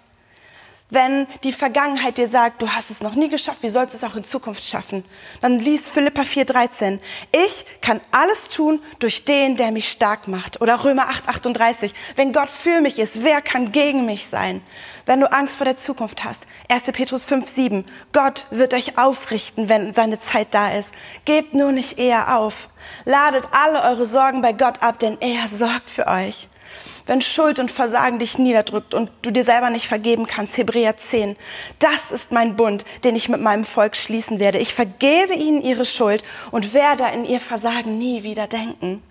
wenn 0.91 1.25
die 1.43 1.53
Vergangenheit 1.53 2.17
dir 2.17 2.27
sagt, 2.27 2.61
du 2.61 2.69
hast 2.69 2.91
es 2.91 3.01
noch 3.01 3.15
nie 3.15 3.29
geschafft, 3.29 3.63
wie 3.63 3.69
sollst 3.69 3.93
du 3.93 3.97
es 3.97 4.03
auch 4.03 4.15
in 4.17 4.25
Zukunft 4.25 4.63
schaffen? 4.63 5.05
Dann 5.39 5.57
lies 5.59 5.87
Philippa 5.87 6.21
4,13. 6.21 6.99
Ich 7.31 7.65
kann 7.81 8.01
alles 8.11 8.49
tun 8.49 8.81
durch 8.99 9.23
den, 9.23 9.55
der 9.55 9.71
mich 9.71 9.89
stark 9.89 10.27
macht. 10.27 10.61
Oder 10.61 10.83
Römer 10.83 11.09
8,38. 11.09 11.93
Wenn 12.17 12.33
Gott 12.33 12.49
für 12.49 12.81
mich 12.81 12.99
ist, 12.99 13.23
wer 13.23 13.41
kann 13.41 13.71
gegen 13.71 14.05
mich 14.05 14.27
sein? 14.27 14.61
Wenn 15.05 15.21
du 15.21 15.31
Angst 15.31 15.55
vor 15.55 15.65
der 15.65 15.77
Zukunft 15.77 16.25
hast. 16.25 16.43
1. 16.67 16.83
Petrus 16.91 17.25
5,7. 17.25 17.85
Gott 18.11 18.45
wird 18.51 18.73
euch 18.73 18.97
aufrichten, 18.97 19.69
wenn 19.69 19.93
seine 19.93 20.19
Zeit 20.19 20.49
da 20.51 20.77
ist. 20.77 20.89
Gebt 21.23 21.53
nur 21.53 21.71
nicht 21.71 21.99
eher 21.99 22.37
auf. 22.37 22.67
Ladet 23.05 23.47
alle 23.51 23.81
eure 23.83 24.05
Sorgen 24.05 24.41
bei 24.41 24.51
Gott 24.51 24.83
ab, 24.83 24.99
denn 24.99 25.17
er 25.21 25.47
sorgt 25.47 25.89
für 25.89 26.07
euch 26.07 26.49
wenn 27.05 27.21
Schuld 27.21 27.59
und 27.59 27.71
Versagen 27.71 28.19
dich 28.19 28.37
niederdrückt 28.37 28.93
und 28.93 29.11
du 29.21 29.31
dir 29.31 29.43
selber 29.43 29.69
nicht 29.69 29.87
vergeben 29.87 30.27
kannst. 30.27 30.57
Hebräer 30.57 30.97
10. 30.97 31.35
Das 31.79 32.11
ist 32.11 32.31
mein 32.31 32.55
Bund, 32.55 32.85
den 33.03 33.15
ich 33.15 33.29
mit 33.29 33.41
meinem 33.41 33.65
Volk 33.65 33.95
schließen 33.95 34.39
werde. 34.39 34.57
Ich 34.57 34.73
vergebe 34.73 35.33
ihnen 35.33 35.61
ihre 35.61 35.85
Schuld 35.85 36.23
und 36.51 36.73
werde 36.73 37.05
in 37.13 37.25
ihr 37.25 37.39
Versagen 37.39 37.97
nie 37.97 38.23
wieder 38.23 38.47
denken 38.47 39.01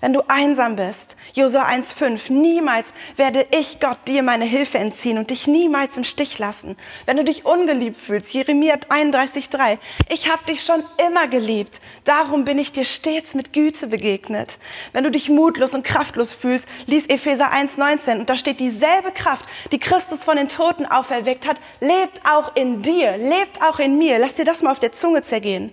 wenn 0.00 0.12
du 0.12 0.22
einsam 0.28 0.76
bist. 0.76 1.16
Josua 1.34 1.68
1,5. 1.68 2.32
Niemals 2.32 2.92
werde 3.16 3.46
ich 3.50 3.80
Gott 3.80 3.98
dir 4.08 4.22
meine 4.22 4.44
Hilfe 4.44 4.78
entziehen 4.78 5.18
und 5.18 5.30
dich 5.30 5.46
niemals 5.46 5.96
im 5.96 6.04
Stich 6.04 6.38
lassen. 6.38 6.76
Wenn 7.06 7.16
du 7.16 7.24
dich 7.24 7.44
ungeliebt 7.44 7.96
fühlst. 7.96 8.32
Jeremia 8.32 8.74
31,3. 8.74 9.78
Ich 10.08 10.30
habe 10.30 10.44
dich 10.44 10.64
schon 10.64 10.82
immer 11.08 11.28
geliebt. 11.28 11.80
Darum 12.04 12.44
bin 12.44 12.58
ich 12.58 12.72
dir 12.72 12.84
stets 12.84 13.34
mit 13.34 13.52
Güte 13.52 13.86
begegnet. 13.86 14.58
Wenn 14.92 15.04
du 15.04 15.10
dich 15.10 15.28
mutlos 15.28 15.74
und 15.74 15.84
kraftlos 15.84 16.32
fühlst, 16.32 16.66
lies 16.86 17.06
Epheser 17.06 17.52
1,19 17.52 18.20
und 18.20 18.30
da 18.30 18.36
steht 18.36 18.60
dieselbe 18.60 19.12
Kraft, 19.12 19.46
die 19.72 19.78
Christus 19.78 20.24
von 20.24 20.36
den 20.36 20.48
Toten 20.48 20.86
auferweckt 20.86 21.46
hat, 21.46 21.56
lebt 21.80 22.22
auch 22.28 22.56
in 22.56 22.82
dir, 22.82 23.16
lebt 23.16 23.62
auch 23.62 23.78
in 23.78 23.98
mir. 23.98 24.18
Lass 24.18 24.34
dir 24.34 24.44
das 24.44 24.62
mal 24.62 24.72
auf 24.72 24.78
der 24.78 24.92
Zunge 24.92 25.22
zergehen. 25.22 25.72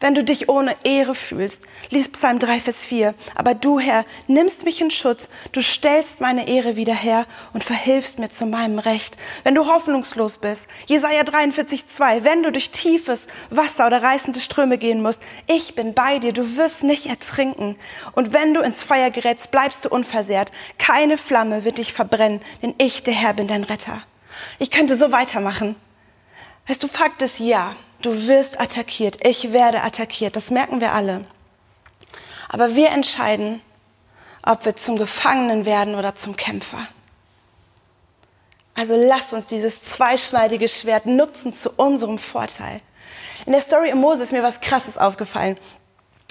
Wenn 0.00 0.14
du 0.14 0.22
dich 0.22 0.48
ohne 0.48 0.74
Ehre 0.84 1.14
fühlst, 1.14 1.62
lies 1.90 2.08
Psalm 2.08 2.38
3, 2.38 2.60
Vers 2.60 2.84
4. 2.84 3.14
Aber 3.34 3.54
du, 3.54 3.78
Herr, 3.78 4.04
nimmst 4.26 4.64
mich 4.64 4.80
in 4.80 4.90
Schutz, 4.90 5.28
du 5.52 5.62
stellst 5.62 6.20
meine 6.20 6.48
Ehre 6.48 6.76
wieder 6.76 6.94
her 6.94 7.26
und 7.52 7.64
verhilfst 7.64 8.18
mir 8.18 8.28
zu 8.28 8.46
meinem 8.46 8.78
Recht. 8.78 9.16
Wenn 9.44 9.54
du 9.54 9.66
hoffnungslos 9.66 10.38
bist, 10.38 10.66
Jesaja 10.86 11.24
43, 11.24 11.86
2. 11.86 12.24
Wenn 12.24 12.42
du 12.42 12.52
durch 12.52 12.70
tiefes 12.70 13.26
Wasser 13.50 13.86
oder 13.86 14.02
reißende 14.02 14.40
Ströme 14.40 14.78
gehen 14.78 15.02
musst, 15.02 15.22
ich 15.46 15.74
bin 15.74 15.94
bei 15.94 16.18
dir, 16.18 16.32
du 16.32 16.56
wirst 16.56 16.82
nicht 16.82 17.06
ertrinken. 17.06 17.76
Und 18.12 18.32
wenn 18.32 18.54
du 18.54 18.60
ins 18.60 18.82
Feuer 18.82 19.10
gerätst, 19.10 19.50
bleibst 19.50 19.84
du 19.84 19.88
unversehrt. 19.88 20.52
Keine 20.78 21.18
Flamme 21.18 21.64
wird 21.64 21.78
dich 21.78 21.92
verbrennen, 21.92 22.40
denn 22.62 22.74
ich, 22.78 23.02
der 23.02 23.14
Herr, 23.14 23.34
bin 23.34 23.46
dein 23.46 23.64
Retter. 23.64 24.02
Ich 24.58 24.70
könnte 24.70 24.96
so 24.96 25.12
weitermachen. 25.12 25.76
Weißt 26.66 26.82
du, 26.82 26.88
Fakt 26.88 27.22
ist 27.22 27.38
ja, 27.38 27.76
Du 28.02 28.26
wirst 28.26 28.60
attackiert. 28.60 29.26
Ich 29.26 29.52
werde 29.52 29.82
attackiert. 29.82 30.36
Das 30.36 30.50
merken 30.50 30.80
wir 30.80 30.92
alle. 30.92 31.24
Aber 32.48 32.74
wir 32.74 32.90
entscheiden, 32.90 33.60
ob 34.42 34.64
wir 34.64 34.76
zum 34.76 34.96
Gefangenen 34.96 35.64
werden 35.64 35.94
oder 35.94 36.14
zum 36.14 36.36
Kämpfer. 36.36 36.86
Also 38.74 38.94
lass 38.94 39.32
uns 39.32 39.46
dieses 39.46 39.80
zweischneidige 39.80 40.68
Schwert 40.68 41.06
nutzen 41.06 41.54
zu 41.54 41.70
unserem 41.70 42.18
Vorteil. 42.18 42.80
In 43.46 43.52
der 43.52 43.62
Story 43.62 43.92
um 43.92 44.00
Moses 44.00 44.26
ist 44.28 44.32
mir 44.32 44.42
was 44.42 44.60
Krasses 44.60 44.98
aufgefallen. 44.98 45.56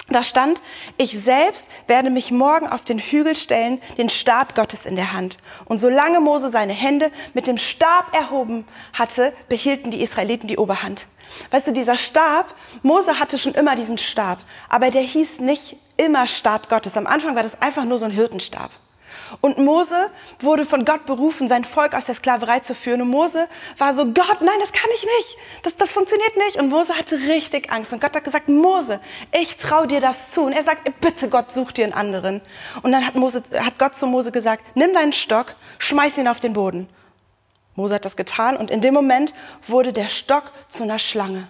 Da 0.08 0.22
stand, 0.22 0.62
ich 0.98 1.18
selbst 1.18 1.68
werde 1.88 2.10
mich 2.10 2.30
morgen 2.30 2.68
auf 2.68 2.84
den 2.84 2.98
Hügel 2.98 3.34
stellen, 3.34 3.80
den 3.98 4.08
Stab 4.08 4.54
Gottes 4.54 4.86
in 4.86 4.94
der 4.94 5.12
Hand. 5.12 5.38
Und 5.64 5.80
solange 5.80 6.20
Mose 6.20 6.48
seine 6.48 6.72
Hände 6.72 7.10
mit 7.34 7.48
dem 7.48 7.58
Stab 7.58 8.14
erhoben 8.16 8.66
hatte, 8.92 9.32
behielten 9.48 9.90
die 9.90 10.02
Israeliten 10.02 10.46
die 10.46 10.58
Oberhand. 10.58 11.06
Weißt 11.50 11.66
du, 11.66 11.72
dieser 11.72 11.96
Stab, 11.96 12.54
Mose 12.82 13.18
hatte 13.18 13.36
schon 13.36 13.54
immer 13.54 13.74
diesen 13.74 13.98
Stab, 13.98 14.38
aber 14.68 14.90
der 14.90 15.02
hieß 15.02 15.40
nicht 15.40 15.76
immer 15.96 16.28
Stab 16.28 16.68
Gottes. 16.68 16.96
Am 16.96 17.08
Anfang 17.08 17.34
war 17.34 17.42
das 17.42 17.60
einfach 17.60 17.84
nur 17.84 17.98
so 17.98 18.04
ein 18.04 18.12
Hirtenstab. 18.12 18.70
Und 19.40 19.58
Mose 19.58 20.10
wurde 20.40 20.64
von 20.64 20.84
Gott 20.84 21.06
berufen, 21.06 21.48
sein 21.48 21.64
Volk 21.64 21.94
aus 21.94 22.06
der 22.06 22.14
Sklaverei 22.14 22.60
zu 22.60 22.74
führen. 22.74 23.02
Und 23.02 23.08
Mose 23.08 23.48
war 23.78 23.94
so, 23.94 24.04
Gott, 24.06 24.40
nein, 24.40 24.58
das 24.60 24.72
kann 24.72 24.90
ich 24.94 25.02
nicht. 25.02 25.36
Das, 25.62 25.76
das 25.76 25.90
funktioniert 25.90 26.36
nicht. 26.36 26.56
Und 26.56 26.68
Mose 26.68 26.94
hatte 26.94 27.16
richtig 27.16 27.72
Angst. 27.72 27.92
Und 27.92 28.00
Gott 28.00 28.14
hat 28.14 28.24
gesagt, 28.24 28.48
Mose, 28.48 29.00
ich 29.32 29.56
traue 29.56 29.86
dir 29.86 30.00
das 30.00 30.30
zu. 30.30 30.42
Und 30.42 30.52
er 30.52 30.62
sagt, 30.62 31.00
bitte 31.00 31.28
Gott, 31.28 31.52
such 31.52 31.72
dir 31.72 31.84
einen 31.84 31.92
anderen. 31.92 32.40
Und 32.82 32.92
dann 32.92 33.06
hat, 33.06 33.14
Mose, 33.14 33.42
hat 33.58 33.78
Gott 33.78 33.96
zu 33.96 34.06
Mose 34.06 34.32
gesagt, 34.32 34.64
nimm 34.74 34.92
deinen 34.92 35.12
Stock, 35.12 35.56
schmeiß 35.78 36.18
ihn 36.18 36.28
auf 36.28 36.40
den 36.40 36.52
Boden. 36.52 36.88
Mose 37.74 37.94
hat 37.94 38.04
das 38.04 38.16
getan 38.16 38.56
und 38.56 38.70
in 38.70 38.80
dem 38.80 38.94
Moment 38.94 39.34
wurde 39.66 39.92
der 39.92 40.08
Stock 40.08 40.52
zu 40.68 40.82
einer 40.82 40.98
Schlange. 40.98 41.48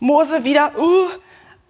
Mose 0.00 0.44
wieder, 0.44 0.72
uh, 0.78 1.08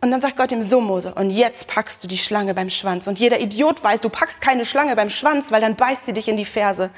und 0.02 0.10
dann 0.10 0.20
sagt 0.20 0.36
Gott 0.36 0.50
ihm 0.50 0.62
so, 0.62 0.80
Mose, 0.80 1.14
und 1.14 1.30
jetzt 1.30 1.68
packst 1.68 2.02
du 2.02 2.08
die 2.08 2.18
Schlange 2.18 2.54
beim 2.54 2.70
Schwanz. 2.70 3.06
Und 3.06 3.20
jeder 3.20 3.38
Idiot 3.38 3.84
weiß, 3.84 4.00
du 4.00 4.08
packst 4.08 4.40
keine 4.40 4.66
Schlange 4.66 4.96
beim 4.96 5.10
Schwanz, 5.10 5.52
weil 5.52 5.60
dann 5.60 5.76
beißt 5.76 6.06
sie 6.06 6.12
dich 6.12 6.26
in 6.26 6.36
die 6.36 6.44
Ferse. 6.44 6.90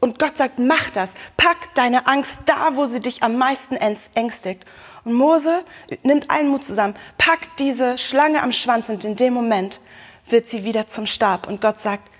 Und 0.00 0.18
Gott 0.18 0.36
sagt, 0.36 0.58
mach 0.58 0.90
das. 0.90 1.12
Pack 1.36 1.72
deine 1.76 2.08
Angst 2.08 2.40
da, 2.46 2.70
wo 2.74 2.86
sie 2.86 2.98
dich 2.98 3.22
am 3.22 3.36
meisten 3.38 3.76
ängstigt. 3.76 4.64
Und 5.04 5.12
Mose 5.12 5.62
nimmt 6.02 6.28
allen 6.28 6.48
Mut 6.48 6.64
zusammen, 6.64 6.96
packt 7.18 7.60
diese 7.60 7.98
Schlange 7.98 8.42
am 8.42 8.50
Schwanz 8.50 8.88
und 8.88 9.04
in 9.04 9.14
dem 9.14 9.32
Moment 9.32 9.78
wird 10.26 10.48
sie 10.48 10.64
wieder 10.64 10.88
zum 10.88 11.06
Stab. 11.06 11.46
Und 11.46 11.60
Gott 11.60 11.78
sagt, 11.78 12.10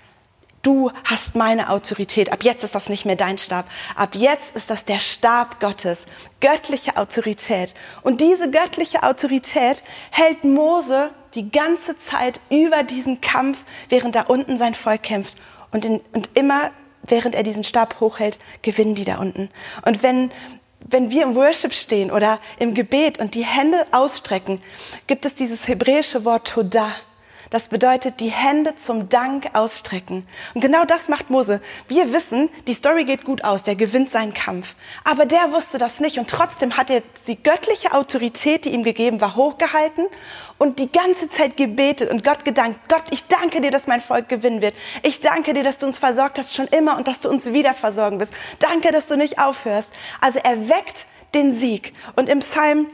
Du 0.61 0.91
hast 1.05 1.35
meine 1.35 1.69
Autorität. 1.69 2.33
Ab 2.33 2.43
jetzt 2.43 2.63
ist 2.63 2.75
das 2.75 2.89
nicht 2.89 3.05
mehr 3.05 3.15
dein 3.15 3.37
Stab. 3.37 3.65
Ab 3.95 4.09
jetzt 4.13 4.55
ist 4.55 4.69
das 4.69 4.83
der 4.83 4.99
Stab 4.99 5.59
Gottes. 5.61 6.05
Göttliche 6.41 6.97
Autorität. 6.97 7.75
Und 8.01 8.19
diese 8.19 8.51
göttliche 8.51 9.03
Autorität 9.03 9.83
hält 10.11 10.43
Mose 10.43 11.11
die 11.35 11.49
ganze 11.49 11.97
Zeit 11.97 12.41
über 12.49 12.83
diesen 12.83 13.21
Kampf, 13.21 13.59
während 13.87 14.15
da 14.15 14.23
unten 14.23 14.57
sein 14.57 14.75
Volk 14.75 15.03
kämpft. 15.03 15.37
Und, 15.71 15.85
in, 15.85 16.01
und 16.11 16.29
immer, 16.33 16.71
während 17.03 17.35
er 17.35 17.43
diesen 17.43 17.63
Stab 17.63 17.99
hochhält, 18.01 18.37
gewinnen 18.61 18.95
die 18.95 19.05
da 19.05 19.19
unten. 19.19 19.49
Und 19.85 20.03
wenn, 20.03 20.31
wenn 20.85 21.09
wir 21.09 21.23
im 21.23 21.35
Worship 21.35 21.73
stehen 21.73 22.11
oder 22.11 22.39
im 22.57 22.73
Gebet 22.73 23.17
und 23.19 23.33
die 23.33 23.45
Hände 23.45 23.85
ausstrecken, 23.91 24.61
gibt 25.07 25.25
es 25.25 25.35
dieses 25.35 25.67
hebräische 25.69 26.25
Wort 26.25 26.49
Todah. 26.49 26.91
Das 27.49 27.67
bedeutet, 27.67 28.19
die 28.19 28.29
Hände 28.29 28.75
zum 28.75 29.09
Dank 29.09 29.49
ausstrecken. 29.53 30.27
Und 30.53 30.61
genau 30.61 30.85
das 30.85 31.09
macht 31.09 31.31
Mose. 31.31 31.61
Wir 31.87 32.13
wissen, 32.13 32.49
die 32.67 32.75
Story 32.75 33.05
geht 33.05 33.25
gut 33.25 33.43
aus, 33.43 33.63
der 33.63 33.75
gewinnt 33.75 34.11
seinen 34.11 34.35
Kampf. 34.35 34.75
Aber 35.03 35.25
der 35.25 35.51
wusste 35.51 35.79
das 35.79 35.99
nicht 35.99 36.19
und 36.19 36.29
trotzdem 36.29 36.77
hat 36.77 36.91
er 36.91 37.01
die 37.25 37.41
göttliche 37.41 37.93
Autorität, 37.93 38.65
die 38.65 38.69
ihm 38.69 38.83
gegeben 38.83 39.19
war, 39.19 39.35
hochgehalten 39.35 40.05
und 40.59 40.77
die 40.77 40.91
ganze 40.91 41.27
Zeit 41.27 41.57
gebetet 41.57 42.11
und 42.11 42.23
Gott 42.23 42.45
gedankt. 42.45 42.81
Gott, 42.87 43.03
ich 43.09 43.25
danke 43.25 43.61
dir, 43.61 43.71
dass 43.71 43.87
mein 43.87 44.01
Volk 44.01 44.29
gewinnen 44.29 44.61
wird. 44.61 44.75
Ich 45.01 45.21
danke 45.21 45.55
dir, 45.55 45.63
dass 45.63 45.79
du 45.79 45.87
uns 45.87 45.97
versorgt 45.97 46.37
hast 46.37 46.53
schon 46.55 46.67
immer 46.67 46.97
und 46.97 47.07
dass 47.07 47.19
du 47.21 47.29
uns 47.29 47.51
wieder 47.51 47.73
versorgen 47.73 48.19
wirst. 48.19 48.33
Danke, 48.59 48.91
dass 48.91 49.07
du 49.07 49.17
nicht 49.17 49.39
aufhörst. 49.39 49.91
Also 50.21 50.37
er 50.37 50.69
weckt 50.69 51.07
den 51.33 51.57
Sieg. 51.57 51.93
Und 52.15 52.29
im 52.29 52.41
Psalm 52.41 52.87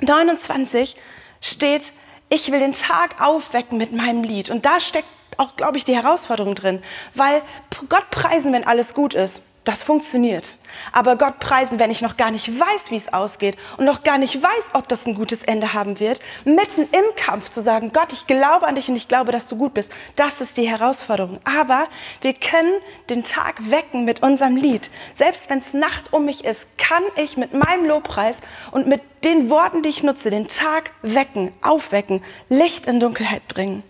29 0.00 0.96
steht, 1.40 1.92
ich 2.28 2.50
will 2.50 2.60
den 2.60 2.72
Tag 2.72 3.20
aufwecken 3.20 3.78
mit 3.78 3.92
meinem 3.92 4.24
Lied. 4.24 4.50
Und 4.50 4.66
da 4.66 4.80
steckt 4.80 5.08
auch, 5.36 5.56
glaube 5.56 5.76
ich, 5.76 5.84
die 5.84 5.94
Herausforderung 5.94 6.54
drin, 6.54 6.82
weil 7.14 7.42
Gott 7.88 8.10
preisen, 8.10 8.52
wenn 8.52 8.66
alles 8.66 8.94
gut 8.94 9.14
ist, 9.14 9.42
das 9.64 9.82
funktioniert. 9.82 10.54
Aber 10.92 11.16
Gott 11.16 11.38
preisen, 11.38 11.78
wenn 11.78 11.90
ich 11.90 12.02
noch 12.02 12.16
gar 12.16 12.30
nicht 12.30 12.48
weiß, 12.48 12.90
wie 12.90 12.96
es 12.96 13.12
ausgeht 13.12 13.56
und 13.76 13.84
noch 13.84 14.02
gar 14.02 14.18
nicht 14.18 14.42
weiß, 14.42 14.70
ob 14.74 14.88
das 14.88 15.06
ein 15.06 15.14
gutes 15.14 15.42
Ende 15.42 15.72
haben 15.72 16.00
wird, 16.00 16.20
mitten 16.44 16.82
im 16.82 17.04
Kampf 17.16 17.50
zu 17.50 17.62
sagen, 17.62 17.92
Gott, 17.92 18.12
ich 18.12 18.26
glaube 18.26 18.66
an 18.66 18.74
dich 18.74 18.88
und 18.88 18.96
ich 18.96 19.08
glaube, 19.08 19.32
dass 19.32 19.46
du 19.46 19.56
gut 19.56 19.74
bist, 19.74 19.92
das 20.16 20.40
ist 20.40 20.56
die 20.56 20.68
Herausforderung. 20.68 21.40
Aber 21.44 21.86
wir 22.20 22.34
können 22.34 22.74
den 23.10 23.24
Tag 23.24 23.70
wecken 23.70 24.04
mit 24.04 24.22
unserem 24.22 24.56
Lied. 24.56 24.90
Selbst 25.14 25.50
wenn 25.50 25.58
es 25.58 25.74
Nacht 25.74 26.12
um 26.12 26.24
mich 26.24 26.44
ist, 26.44 26.66
kann 26.78 27.02
ich 27.16 27.36
mit 27.36 27.54
meinem 27.54 27.86
Lobpreis 27.86 28.40
und 28.70 28.86
mit 28.86 29.02
den 29.24 29.50
Worten, 29.50 29.82
die 29.82 29.88
ich 29.88 30.02
nutze, 30.02 30.30
den 30.30 30.48
Tag 30.48 30.92
wecken, 31.02 31.52
aufwecken, 31.62 32.22
Licht 32.48 32.86
in 32.86 33.00
Dunkelheit 33.00 33.46
bringen. 33.48 33.82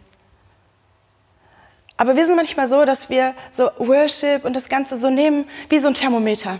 Aber 1.96 2.16
wir 2.16 2.26
sind 2.26 2.36
manchmal 2.36 2.68
so, 2.68 2.84
dass 2.84 3.08
wir 3.08 3.34
so 3.50 3.70
Worship 3.78 4.44
und 4.44 4.54
das 4.54 4.68
Ganze 4.68 4.98
so 4.98 5.08
nehmen 5.08 5.48
wie 5.68 5.78
so 5.78 5.88
ein 5.88 5.94
Thermometer. 5.94 6.58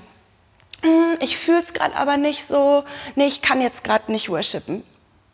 Hm, 0.87 1.17
ich 1.21 1.37
fühle 1.37 1.59
es 1.59 1.73
gerade 1.73 1.97
aber 1.97 2.17
nicht 2.17 2.47
so, 2.47 2.85
nee, 3.17 3.27
ich 3.27 3.43
kann 3.43 3.61
jetzt 3.61 3.83
gerade 3.83 4.13
nicht 4.13 4.29
worshipen. 4.29 4.85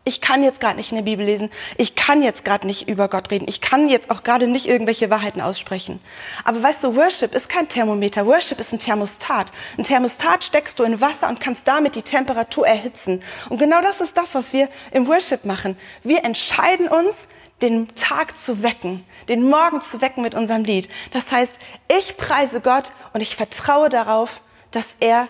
Ich 0.04 0.20
kann 0.20 0.42
jetzt 0.42 0.60
gerade 0.60 0.76
nicht 0.76 0.90
in 0.90 0.96
der 0.96 1.04
Bibel 1.04 1.24
lesen. 1.24 1.48
Ich 1.76 1.94
kann 1.94 2.22
jetzt 2.22 2.44
gerade 2.44 2.66
nicht 2.66 2.88
über 2.88 3.08
Gott 3.08 3.30
reden. 3.30 3.46
Ich 3.48 3.60
kann 3.60 3.88
jetzt 3.88 4.10
auch 4.10 4.24
gerade 4.24 4.48
nicht 4.48 4.66
irgendwelche 4.66 5.10
Wahrheiten 5.10 5.40
aussprechen. 5.40 6.00
Aber 6.42 6.60
weißt 6.60 6.82
du, 6.82 6.96
Worship 6.96 7.34
ist 7.34 7.48
kein 7.48 7.68
Thermometer. 7.68 8.26
Worship 8.26 8.58
ist 8.58 8.72
ein 8.72 8.80
Thermostat. 8.80 9.52
Ein 9.78 9.84
Thermostat 9.84 10.42
steckst 10.42 10.78
du 10.78 10.82
in 10.82 11.00
Wasser 11.00 11.28
und 11.28 11.38
kannst 11.38 11.68
damit 11.68 11.94
die 11.94 12.02
Temperatur 12.02 12.66
erhitzen. 12.66 13.22
Und 13.48 13.58
genau 13.58 13.80
das 13.80 14.00
ist 14.00 14.16
das, 14.16 14.34
was 14.34 14.52
wir 14.52 14.68
im 14.90 15.06
Worship 15.06 15.44
machen. 15.44 15.76
Wir 16.02 16.24
entscheiden 16.24 16.88
uns, 16.88 17.28
den 17.60 17.94
Tag 17.94 18.36
zu 18.36 18.64
wecken, 18.64 19.04
den 19.28 19.48
Morgen 19.48 19.82
zu 19.82 20.00
wecken 20.00 20.22
mit 20.22 20.34
unserem 20.34 20.64
Lied. 20.64 20.88
Das 21.12 21.30
heißt, 21.30 21.56
ich 21.96 22.16
preise 22.16 22.60
Gott 22.60 22.90
und 23.12 23.20
ich 23.20 23.36
vertraue 23.36 23.88
darauf, 23.88 24.40
dass 24.72 24.86
er 24.98 25.28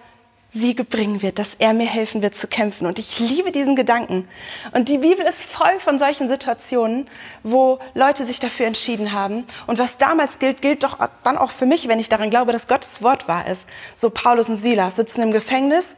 Siege 0.55 0.85
bringen 0.85 1.23
wird, 1.23 1.39
dass 1.39 1.55
er 1.59 1.73
mir 1.73 1.87
helfen 1.87 2.21
wird 2.21 2.37
zu 2.37 2.47
kämpfen. 2.47 2.87
Und 2.87 2.99
ich 2.99 3.19
liebe 3.19 3.53
diesen 3.53 3.75
Gedanken. 3.75 4.29
Und 4.73 4.91
die 4.91 4.99
Bibel 4.99 5.25
ist 5.25 5.45
voll 5.45 5.79
von 5.79 5.99
solchen 5.99 6.29
Situationen, 6.29 7.09
wo 7.43 7.79
Leute 7.95 8.27
sich 8.27 8.39
dafür 8.39 8.67
entschieden 8.67 9.13
haben. 9.13 9.45
Und 9.67 9.79
was 9.79 9.97
damals 9.97 10.39
gilt, 10.39 10.61
gilt 10.61 10.85
doch 10.85 10.99
dann 11.23 11.39
auch 11.39 11.51
für 11.51 11.65
mich, 11.65 11.89
wenn 11.89 11.99
ich 11.99 12.11
daran 12.11 12.29
glaube, 12.29 12.53
dass 12.53 12.69
Gottes 12.69 13.01
Wort 13.01 13.29
wahr 13.29 13.47
ist. 13.47 13.65
So 13.97 14.11
Paulus 14.11 14.51
und 14.51 14.57
Silas 14.57 14.97
sitzen 14.97 15.23
im 15.23 15.33
Gefängnis. 15.33 15.97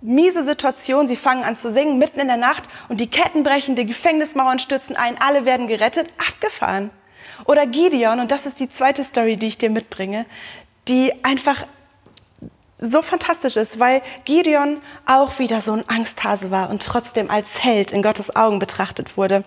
Miese 0.00 0.42
Situation, 0.42 1.06
sie 1.06 1.16
fangen 1.16 1.44
an 1.44 1.54
zu 1.54 1.70
singen 1.70 1.98
mitten 1.98 2.18
in 2.18 2.26
der 2.26 2.36
Nacht 2.36 2.64
und 2.88 2.98
die 2.98 3.08
Ketten 3.08 3.44
brechen, 3.44 3.76
die 3.76 3.86
Gefängnismauern 3.86 4.58
stürzen 4.58 4.96
ein, 4.96 5.16
alle 5.20 5.44
werden 5.44 5.68
gerettet, 5.68 6.08
abgefahren. 6.18 6.90
Oder 7.44 7.66
Gideon, 7.66 8.18
und 8.20 8.30
das 8.32 8.46
ist 8.46 8.58
die 8.58 8.68
zweite 8.68 9.04
Story, 9.04 9.36
die 9.36 9.46
ich 9.46 9.58
dir 9.58 9.70
mitbringe, 9.70 10.26
die 10.88 11.12
einfach 11.24 11.66
so 12.82 13.00
fantastisch 13.00 13.56
ist, 13.56 13.78
weil 13.78 14.02
Gideon 14.24 14.80
auch 15.06 15.38
wieder 15.38 15.60
so 15.60 15.72
ein 15.72 15.84
Angsthase 15.88 16.50
war 16.50 16.68
und 16.68 16.82
trotzdem 16.82 17.30
als 17.30 17.62
Held 17.62 17.92
in 17.92 18.02
Gottes 18.02 18.34
Augen 18.34 18.58
betrachtet 18.58 19.16
wurde. 19.16 19.44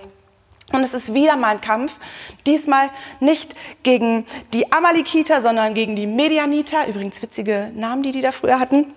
Und 0.72 0.84
es 0.84 0.94
ist 0.94 1.14
wieder 1.14 1.36
mal 1.36 1.50
ein 1.50 1.62
Kampf, 1.62 1.94
diesmal 2.48 2.90
nicht 3.20 3.54
gegen 3.84 4.26
die 4.54 4.72
Amalekiter, 4.72 5.42
sondern 5.42 5.74
gegen 5.74 5.96
die 5.96 6.08
Medianiter, 6.08 6.88
übrigens 6.88 7.22
witzige 7.22 7.72
Namen, 7.76 8.02
die 8.02 8.12
die 8.12 8.22
da 8.22 8.32
früher 8.32 8.60
hatten. 8.60 8.94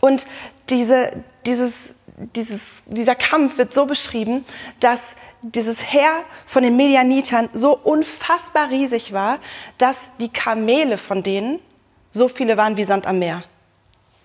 Und 0.00 0.26
diese, 0.70 1.10
dieses, 1.44 1.94
dieses, 2.36 2.60
dieser 2.86 3.14
Kampf 3.14 3.58
wird 3.58 3.74
so 3.74 3.86
beschrieben, 3.86 4.46
dass 4.80 5.14
dieses 5.42 5.92
Heer 5.92 6.22
von 6.46 6.62
den 6.62 6.76
Medianitern 6.76 7.50
so 7.52 7.76
unfassbar 7.76 8.70
riesig 8.70 9.12
war, 9.12 9.40
dass 9.76 10.10
die 10.20 10.32
Kamele 10.32 10.96
von 10.96 11.22
denen 11.22 11.58
so 12.12 12.28
viele 12.28 12.56
waren 12.56 12.76
wie 12.76 12.84
Sand 12.84 13.06
am 13.06 13.18
Meer. 13.18 13.42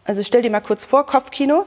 Also 0.06 0.24
stell 0.24 0.42
dir 0.42 0.52
mal 0.52 0.62
kurz 0.62 0.86
vor, 0.86 1.06
Kopfkino, 1.06 1.66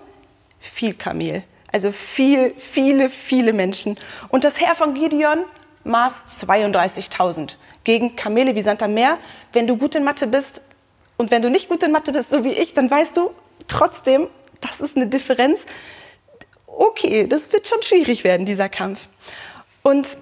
viel 0.60 0.94
Kamel. 0.94 1.42
Also 1.72 1.92
viel, 1.92 2.54
viele, 2.58 3.10
viele 3.10 3.52
Menschen. 3.52 3.98
Und 4.28 4.44
das 4.44 4.60
Heer 4.60 4.74
von 4.74 4.94
Gideon 4.94 5.44
maß 5.84 6.42
32.000 6.42 7.54
gegen 7.84 8.16
Kamele 8.16 8.54
wie 8.54 8.62
Sand 8.62 8.82
am 8.82 8.94
Meer. 8.94 9.18
Wenn 9.52 9.66
du 9.66 9.76
gut 9.76 9.94
in 9.94 10.04
Mathe 10.04 10.26
bist 10.26 10.62
und 11.16 11.30
wenn 11.30 11.42
du 11.42 11.50
nicht 11.50 11.68
gut 11.68 11.82
in 11.82 11.92
Mathe 11.92 12.12
bist, 12.12 12.30
so 12.30 12.44
wie 12.44 12.52
ich, 12.52 12.74
dann 12.74 12.90
weißt 12.90 13.16
du 13.16 13.30
trotzdem, 13.66 14.28
das 14.60 14.80
ist 14.80 14.96
eine 14.96 15.06
Differenz. 15.06 15.64
Okay, 16.66 17.26
das 17.26 17.52
wird 17.52 17.66
schon 17.66 17.82
schwierig 17.82 18.24
werden, 18.24 18.46
dieser 18.46 18.68
Kampf. 18.68 19.00
Und 19.82 20.16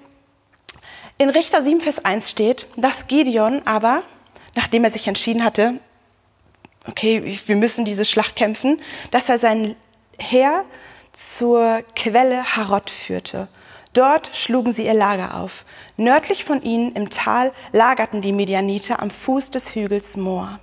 in 1.17 1.29
Richter 1.29 1.61
7, 1.61 1.81
Vers 1.81 2.03
1 2.05 2.29
steht, 2.29 2.67
dass 2.77 3.07
Gideon 3.07 3.61
aber, 3.65 4.03
nachdem 4.55 4.83
er 4.83 4.91
sich 4.91 5.07
entschieden 5.07 5.43
hatte, 5.43 5.79
okay, 6.87 7.39
wir 7.45 7.55
müssen 7.55 7.85
diese 7.85 8.05
Schlacht 8.05 8.35
kämpfen, 8.35 8.81
dass 9.11 9.29
er 9.29 9.37
sein 9.37 9.75
Heer 10.17 10.65
zur 11.11 11.83
Quelle 11.95 12.55
Harod 12.55 12.89
führte. 12.89 13.47
Dort 13.93 14.35
schlugen 14.35 14.71
sie 14.71 14.85
ihr 14.85 14.93
Lager 14.93 15.35
auf. 15.41 15.65
Nördlich 15.97 16.43
von 16.43 16.61
ihnen 16.61 16.93
im 16.93 17.09
Tal 17.09 17.51
lagerten 17.71 18.21
die 18.21 18.31
Medianiter 18.31 19.01
am 19.01 19.09
Fuß 19.09 19.51
des 19.51 19.73
Hügels 19.75 20.15
Moor. 20.15 20.59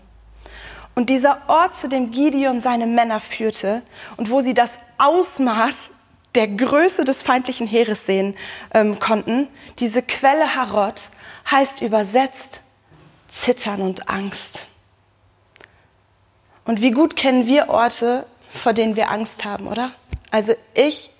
Und 0.94 1.10
dieser 1.10 1.42
Ort, 1.48 1.76
zu 1.76 1.88
dem 1.88 2.10
Gideon 2.10 2.60
seine 2.60 2.86
Männer 2.86 3.20
führte 3.20 3.82
und 4.16 4.30
wo 4.30 4.40
sie 4.40 4.54
das 4.54 4.78
Ausmaß 4.96 5.90
der 6.34 6.48
Größe 6.48 7.04
des 7.04 7.22
feindlichen 7.22 7.66
Heeres 7.66 8.06
sehen 8.06 8.34
ähm, 8.72 8.98
konnten, 8.98 9.48
diese 9.78 10.02
Quelle 10.02 10.54
Harod, 10.54 11.02
heißt 11.50 11.82
übersetzt 11.82 12.62
Zittern 13.28 13.82
und 13.82 14.08
Angst. 14.08 14.66
Und 16.66 16.80
wie 16.82 16.90
gut 16.90 17.16
kennen 17.16 17.46
wir 17.46 17.68
Orte, 17.68 18.26
vor 18.50 18.72
denen 18.72 18.96
wir 18.96 19.10
Angst 19.10 19.44
haben, 19.44 19.68
oder? 19.68 19.92
Also 20.30 20.54
ich, 20.74 21.10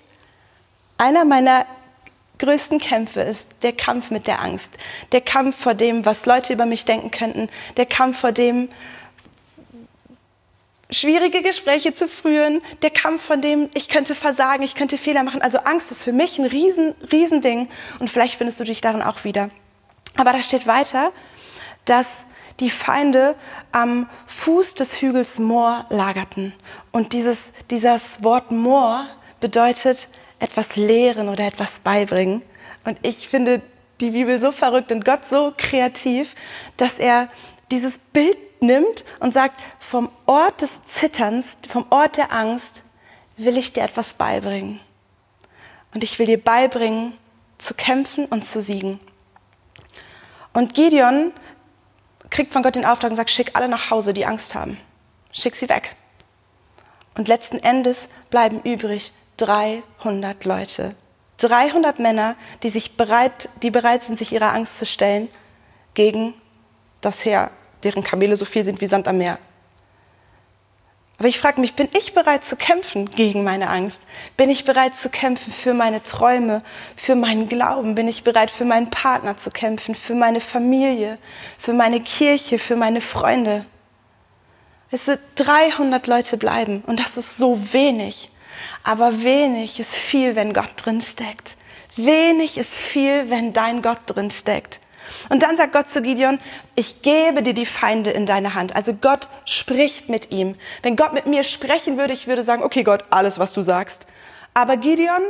einer 0.97 1.25
meiner 1.25 1.65
größten 2.37 2.79
Kämpfe 2.79 3.21
ist 3.21 3.49
der 3.63 3.73
Kampf 3.73 4.11
mit 4.11 4.27
der 4.27 4.41
Angst. 4.41 4.77
Der 5.11 5.21
Kampf 5.21 5.57
vor 5.57 5.73
dem, 5.73 6.05
was 6.05 6.25
Leute 6.25 6.53
über 6.53 6.65
mich 6.65 6.85
denken 6.85 7.11
könnten. 7.11 7.49
Der 7.77 7.85
Kampf 7.85 8.19
vor 8.19 8.31
dem, 8.31 8.69
schwierige 10.89 11.41
Gespräche 11.41 11.95
zu 11.95 12.07
führen. 12.07 12.61
Der 12.81 12.89
Kampf 12.89 13.23
von 13.23 13.41
dem, 13.41 13.69
ich 13.73 13.89
könnte 13.89 14.15
versagen, 14.15 14.63
ich 14.63 14.75
könnte 14.75 14.97
Fehler 14.97 15.23
machen. 15.23 15.41
Also 15.41 15.59
Angst 15.59 15.91
ist 15.91 16.03
für 16.03 16.13
mich 16.13 16.37
ein 16.37 16.45
riesen, 16.45 16.93
riesen. 17.11 17.69
Und 17.99 18.09
vielleicht 18.09 18.35
findest 18.35 18.59
du 18.59 18.63
dich 18.63 18.81
darin 18.81 19.01
auch 19.01 19.23
wieder. 19.23 19.49
Aber 20.15 20.31
da 20.31 20.43
steht 20.43 20.67
weiter, 20.67 21.11
dass 21.85 22.25
die 22.59 22.69
Feinde 22.69 23.35
am 23.71 24.09
Fuß 24.25 24.75
des 24.75 25.01
Hügels 25.01 25.39
Moor 25.39 25.85
lagerten. 25.89 26.53
Und 26.91 27.13
dieses, 27.13 27.37
dieses 27.69 28.01
Wort 28.21 28.51
Moor 28.51 29.07
bedeutet 29.39 30.07
etwas 30.39 30.75
lehren 30.75 31.29
oder 31.29 31.45
etwas 31.45 31.79
beibringen. 31.79 32.41
Und 32.83 32.97
ich 33.03 33.27
finde 33.27 33.61
die 34.01 34.11
Bibel 34.11 34.39
so 34.39 34.51
verrückt 34.51 34.91
und 34.91 35.05
Gott 35.05 35.25
so 35.25 35.53
kreativ, 35.57 36.35
dass 36.77 36.99
er 36.99 37.29
dieses 37.71 37.97
Bild 37.97 38.37
nimmt 38.61 39.03
und 39.19 39.33
sagt, 39.33 39.59
vom 39.79 40.09
Ort 40.25 40.61
des 40.61 40.71
Zitterns, 40.85 41.57
vom 41.69 41.85
Ort 41.89 42.17
der 42.17 42.31
Angst 42.31 42.81
will 43.37 43.57
ich 43.57 43.73
dir 43.73 43.83
etwas 43.83 44.13
beibringen. 44.13 44.79
Und 45.93 46.03
ich 46.03 46.17
will 46.19 46.25
dir 46.25 46.41
beibringen, 46.41 47.13
zu 47.57 47.73
kämpfen 47.73 48.25
und 48.25 48.47
zu 48.47 48.61
siegen. 48.61 48.99
Und 50.53 50.73
Gideon 50.73 51.33
kriegt 52.29 52.53
von 52.53 52.63
Gott 52.63 52.75
den 52.75 52.85
Auftrag 52.85 53.11
und 53.11 53.17
sagt, 53.17 53.29
schick 53.29 53.51
alle 53.55 53.67
nach 53.67 53.89
Hause, 53.89 54.13
die 54.13 54.25
Angst 54.25 54.55
haben. 54.55 54.79
Schick 55.31 55.55
sie 55.55 55.69
weg. 55.69 55.95
Und 57.15 57.27
letzten 57.27 57.57
Endes 57.59 58.09
bleiben 58.29 58.61
übrig 58.61 59.13
300 59.37 60.45
Leute. 60.45 60.95
300 61.37 61.99
Männer, 61.99 62.35
die, 62.63 62.69
sich 62.69 62.97
bereit, 62.97 63.49
die 63.61 63.71
bereit 63.71 64.03
sind, 64.03 64.17
sich 64.17 64.33
ihrer 64.33 64.53
Angst 64.53 64.79
zu 64.79 64.85
stellen 64.85 65.29
gegen 65.93 66.33
das 67.01 67.25
Heer, 67.25 67.51
deren 67.83 68.03
Kamele 68.03 68.35
so 68.35 68.45
viel 68.45 68.65
sind 68.65 68.81
wie 68.81 68.87
Sand 68.87 69.07
am 69.07 69.19
Meer. 69.19 69.37
Aber 71.19 71.27
ich 71.27 71.39
frage 71.39 71.59
mich, 71.61 71.73
bin 71.73 71.89
ich 71.93 72.13
bereit 72.13 72.45
zu 72.45 72.55
kämpfen 72.55 73.09
gegen 73.09 73.43
meine 73.43 73.69
Angst? 73.69 74.03
Bin 74.35 74.51
ich 74.51 74.65
bereit 74.65 74.95
zu 74.95 75.09
kämpfen 75.09 75.51
für 75.51 75.73
meine 75.73 76.03
Träume, 76.03 76.61
für 76.95 77.15
meinen 77.15 77.49
Glauben? 77.49 77.95
Bin 77.95 78.07
ich 78.07 78.23
bereit 78.23 78.51
für 78.51 78.65
meinen 78.65 78.91
Partner 78.91 79.35
zu 79.35 79.49
kämpfen, 79.49 79.95
für 79.95 80.13
meine 80.13 80.39
Familie, 80.39 81.17
für 81.57 81.73
meine 81.73 82.01
Kirche, 82.01 82.59
für 82.59 82.75
meine 82.75 83.01
Freunde? 83.01 83.65
Es 84.91 85.05
sind 85.05 85.19
300 85.35 86.05
Leute 86.05 86.37
bleiben 86.37 86.83
und 86.85 86.99
das 86.99 87.17
ist 87.17 87.37
so 87.37 87.73
wenig. 87.73 88.29
Aber 88.83 89.23
wenig 89.23 89.79
ist 89.79 89.95
viel, 89.95 90.35
wenn 90.35 90.53
Gott 90.53 90.71
drin 90.77 91.01
steckt. 91.01 91.55
Wenig 91.95 92.59
ist 92.59 92.73
viel, 92.73 93.29
wenn 93.31 93.53
dein 93.53 93.81
Gott 93.81 94.01
drin 94.05 94.29
steckt. 94.29 94.79
Und 95.29 95.43
dann 95.43 95.57
sagt 95.57 95.73
Gott 95.73 95.89
zu 95.89 96.01
Gideon, 96.01 96.39
ich 96.75 97.01
gebe 97.01 97.43
dir 97.43 97.53
die 97.53 97.65
Feinde 97.65 98.11
in 98.11 98.25
deine 98.25 98.53
Hand. 98.53 98.75
Also 98.75 98.93
Gott 98.93 99.27
spricht 99.45 100.09
mit 100.09 100.31
ihm. 100.31 100.55
Wenn 100.83 100.95
Gott 100.95 101.13
mit 101.13 101.25
mir 101.25 101.43
sprechen 101.43 101.97
würde, 101.97 102.13
ich 102.13 102.27
würde 102.27 102.43
sagen, 102.43 102.63
okay 102.63 102.83
Gott, 102.83 103.05
alles, 103.09 103.39
was 103.39 103.53
du 103.53 103.61
sagst. 103.61 104.05
Aber 104.53 104.77
Gideon 104.77 105.21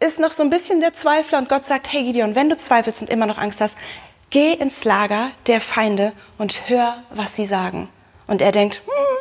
ist 0.00 0.18
noch 0.18 0.32
so 0.32 0.42
ein 0.42 0.50
bisschen 0.50 0.80
der 0.80 0.94
Zweifler 0.94 1.38
und 1.38 1.48
Gott 1.48 1.64
sagt, 1.64 1.92
hey 1.92 2.04
Gideon, 2.04 2.34
wenn 2.34 2.48
du 2.48 2.56
zweifelst 2.56 3.02
und 3.02 3.10
immer 3.10 3.26
noch 3.26 3.38
Angst 3.38 3.60
hast, 3.60 3.76
geh 4.30 4.52
ins 4.52 4.84
Lager 4.84 5.30
der 5.46 5.60
Feinde 5.60 6.12
und 6.38 6.68
hör, 6.68 7.02
was 7.10 7.36
sie 7.36 7.46
sagen. 7.46 7.88
Und 8.26 8.42
er 8.42 8.52
denkt, 8.52 8.82
hm, 8.84 9.16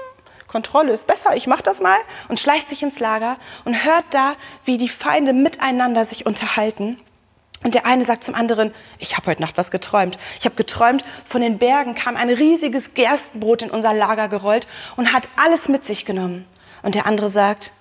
Kontrolle 0.48 0.94
ist 0.94 1.06
besser, 1.06 1.36
ich 1.36 1.48
mach 1.48 1.62
das 1.62 1.80
mal 1.80 1.98
und 2.30 2.40
schleicht 2.40 2.70
sich 2.70 2.82
ins 2.82 3.00
Lager 3.00 3.38
und 3.66 3.84
hört 3.84 4.06
da, 4.12 4.36
wie 4.64 4.78
die 4.78 4.90
Feinde 4.90 5.34
miteinander 5.34 6.06
sich 6.06 6.26
unterhalten. 6.26 6.98
Und 7.66 7.74
der 7.74 7.88
eine 7.88 8.06
sagt 8.06 8.24
zum 8.24 8.36
anderen, 8.36 8.72
ich 9.00 9.18
habe 9.18 9.26
heute 9.26 9.42
Nacht 9.42 9.58
was 9.58 9.72
geträumt. 9.72 10.20
Ich 10.38 10.46
habe 10.46 10.54
geträumt, 10.54 11.04
von 11.26 11.42
den 11.42 11.58
Bergen 11.58 11.96
kam 11.96 12.16
ein 12.16 12.30
riesiges 12.30 12.94
Gerstenbrot 12.94 13.64
in 13.64 13.72
unser 13.72 13.92
Lager 13.92 14.28
gerollt 14.28 14.68
und 14.98 15.12
hat 15.12 15.28
alles 15.36 15.68
mit 15.68 15.84
sich 15.84 16.06
genommen. 16.06 16.46
Und 16.84 16.94
der 16.94 17.08
andere 17.08 17.32
sagt, 17.32 17.72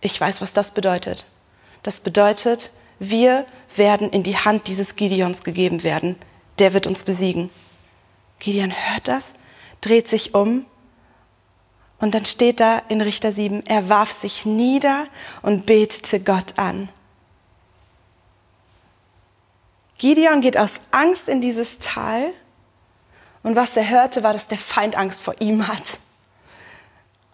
ich 0.00 0.20
weiß, 0.20 0.42
was 0.42 0.52
das 0.52 0.72
bedeutet. 0.72 1.26
Das 1.84 2.00
bedeutet, 2.00 2.72
wir 2.98 3.46
werden 3.76 4.10
in 4.10 4.24
die 4.24 4.36
Hand 4.36 4.66
dieses 4.66 4.96
Gideons 4.96 5.44
gegeben 5.44 5.84
werden. 5.84 6.16
Der 6.58 6.72
wird 6.72 6.88
uns 6.88 7.04
besiegen. 7.04 7.50
Gideon 8.40 8.72
hört 8.72 9.06
das, 9.06 9.34
dreht 9.80 10.08
sich 10.08 10.34
um 10.34 10.66
und 12.00 12.16
dann 12.16 12.24
steht 12.24 12.58
da 12.58 12.82
in 12.88 13.00
Richter 13.00 13.30
7, 13.30 13.64
er 13.64 13.88
warf 13.88 14.10
sich 14.10 14.44
nieder 14.44 15.06
und 15.42 15.66
betete 15.66 16.18
Gott 16.18 16.54
an. 16.56 16.88
Gideon 19.98 20.40
geht 20.40 20.56
aus 20.56 20.80
Angst 20.92 21.28
in 21.28 21.40
dieses 21.40 21.78
Tal 21.78 22.32
und 23.42 23.56
was 23.56 23.76
er 23.76 23.88
hörte, 23.88 24.22
war, 24.22 24.32
dass 24.32 24.46
der 24.46 24.58
Feind 24.58 24.96
Angst 24.96 25.20
vor 25.20 25.34
ihm 25.40 25.68
hat. 25.68 25.98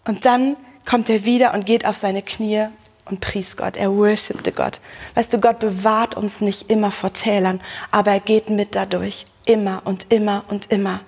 Und 0.05 0.25
dann 0.25 0.57
kommt 0.85 1.09
er 1.09 1.25
wieder 1.25 1.53
und 1.53 1.65
geht 1.65 1.85
auf 1.85 1.97
seine 1.97 2.21
Knie 2.21 2.67
und 3.05 3.21
pries 3.21 3.57
Gott. 3.57 3.77
Er 3.77 3.95
worshipte 3.95 4.51
Gott. 4.51 4.79
Weißt 5.13 5.33
du, 5.33 5.39
Gott 5.39 5.59
bewahrt 5.59 6.15
uns 6.15 6.41
nicht 6.41 6.69
immer 6.69 6.91
vor 6.91 7.13
Tälern, 7.13 7.61
aber 7.91 8.11
er 8.11 8.19
geht 8.19 8.49
mit 8.49 8.75
dadurch. 8.75 9.25
Immer 9.45 9.81
und 9.85 10.11
immer 10.11 10.43
und 10.47 10.71
immer. 10.71 11.01